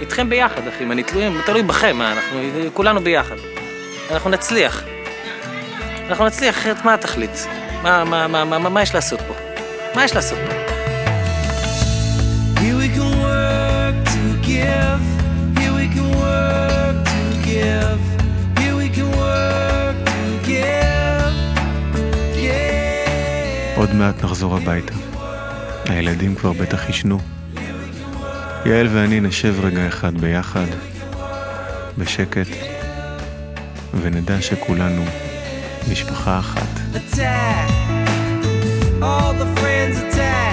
איתכם 0.00 0.28
ביחד, 0.28 0.66
אחים, 0.68 0.92
אני 0.92 1.02
תלוי, 1.02 1.24
תלוי 1.46 1.62
בכם, 1.62 1.96
מה, 1.96 2.12
אנחנו 2.12 2.40
כולנו 2.74 3.00
ביחד. 3.00 3.36
אנחנו 4.10 4.30
נצליח. 4.30 4.82
אנחנו 6.08 6.26
נצליח, 6.26 6.58
אחרת 6.58 6.84
מה 6.84 6.94
התכלית? 6.94 7.46
מה, 7.82 8.04
מה, 8.04 8.28
מה, 8.28 8.44
מה, 8.44 8.58
מה, 8.58 8.68
מה 8.68 8.82
יש 8.82 8.94
לעשות 8.94 9.20
פה? 9.20 9.34
מה 9.94 10.04
יש 10.04 10.14
לעשות 10.14 10.38
פה? 10.38 10.52
Here 12.56 12.76
we 12.76 12.96
can 12.96 13.12
work 13.22 14.08
to 14.08 14.46
give. 14.46 15.21
עוד 23.92 24.00
מעט 24.00 24.24
נחזור 24.24 24.56
הביתה. 24.56 24.94
הילדים 25.84 26.34
כבר 26.34 26.52
בטח 26.52 26.88
ישנו. 26.88 27.18
יעל 28.66 28.88
ואני 28.92 29.20
נשב 29.20 29.54
רגע 29.62 29.88
אחד 29.88 30.20
ביחד, 30.20 30.66
בשקט, 31.98 32.46
ונדע 34.02 34.40
שכולנו 34.42 35.04
משפחה 35.92 36.38
אחת. 36.38 36.68
Attack. 36.94 37.70
All 39.00 39.32
the 39.40 39.60
friends 39.60 40.14
attack. 40.14 40.51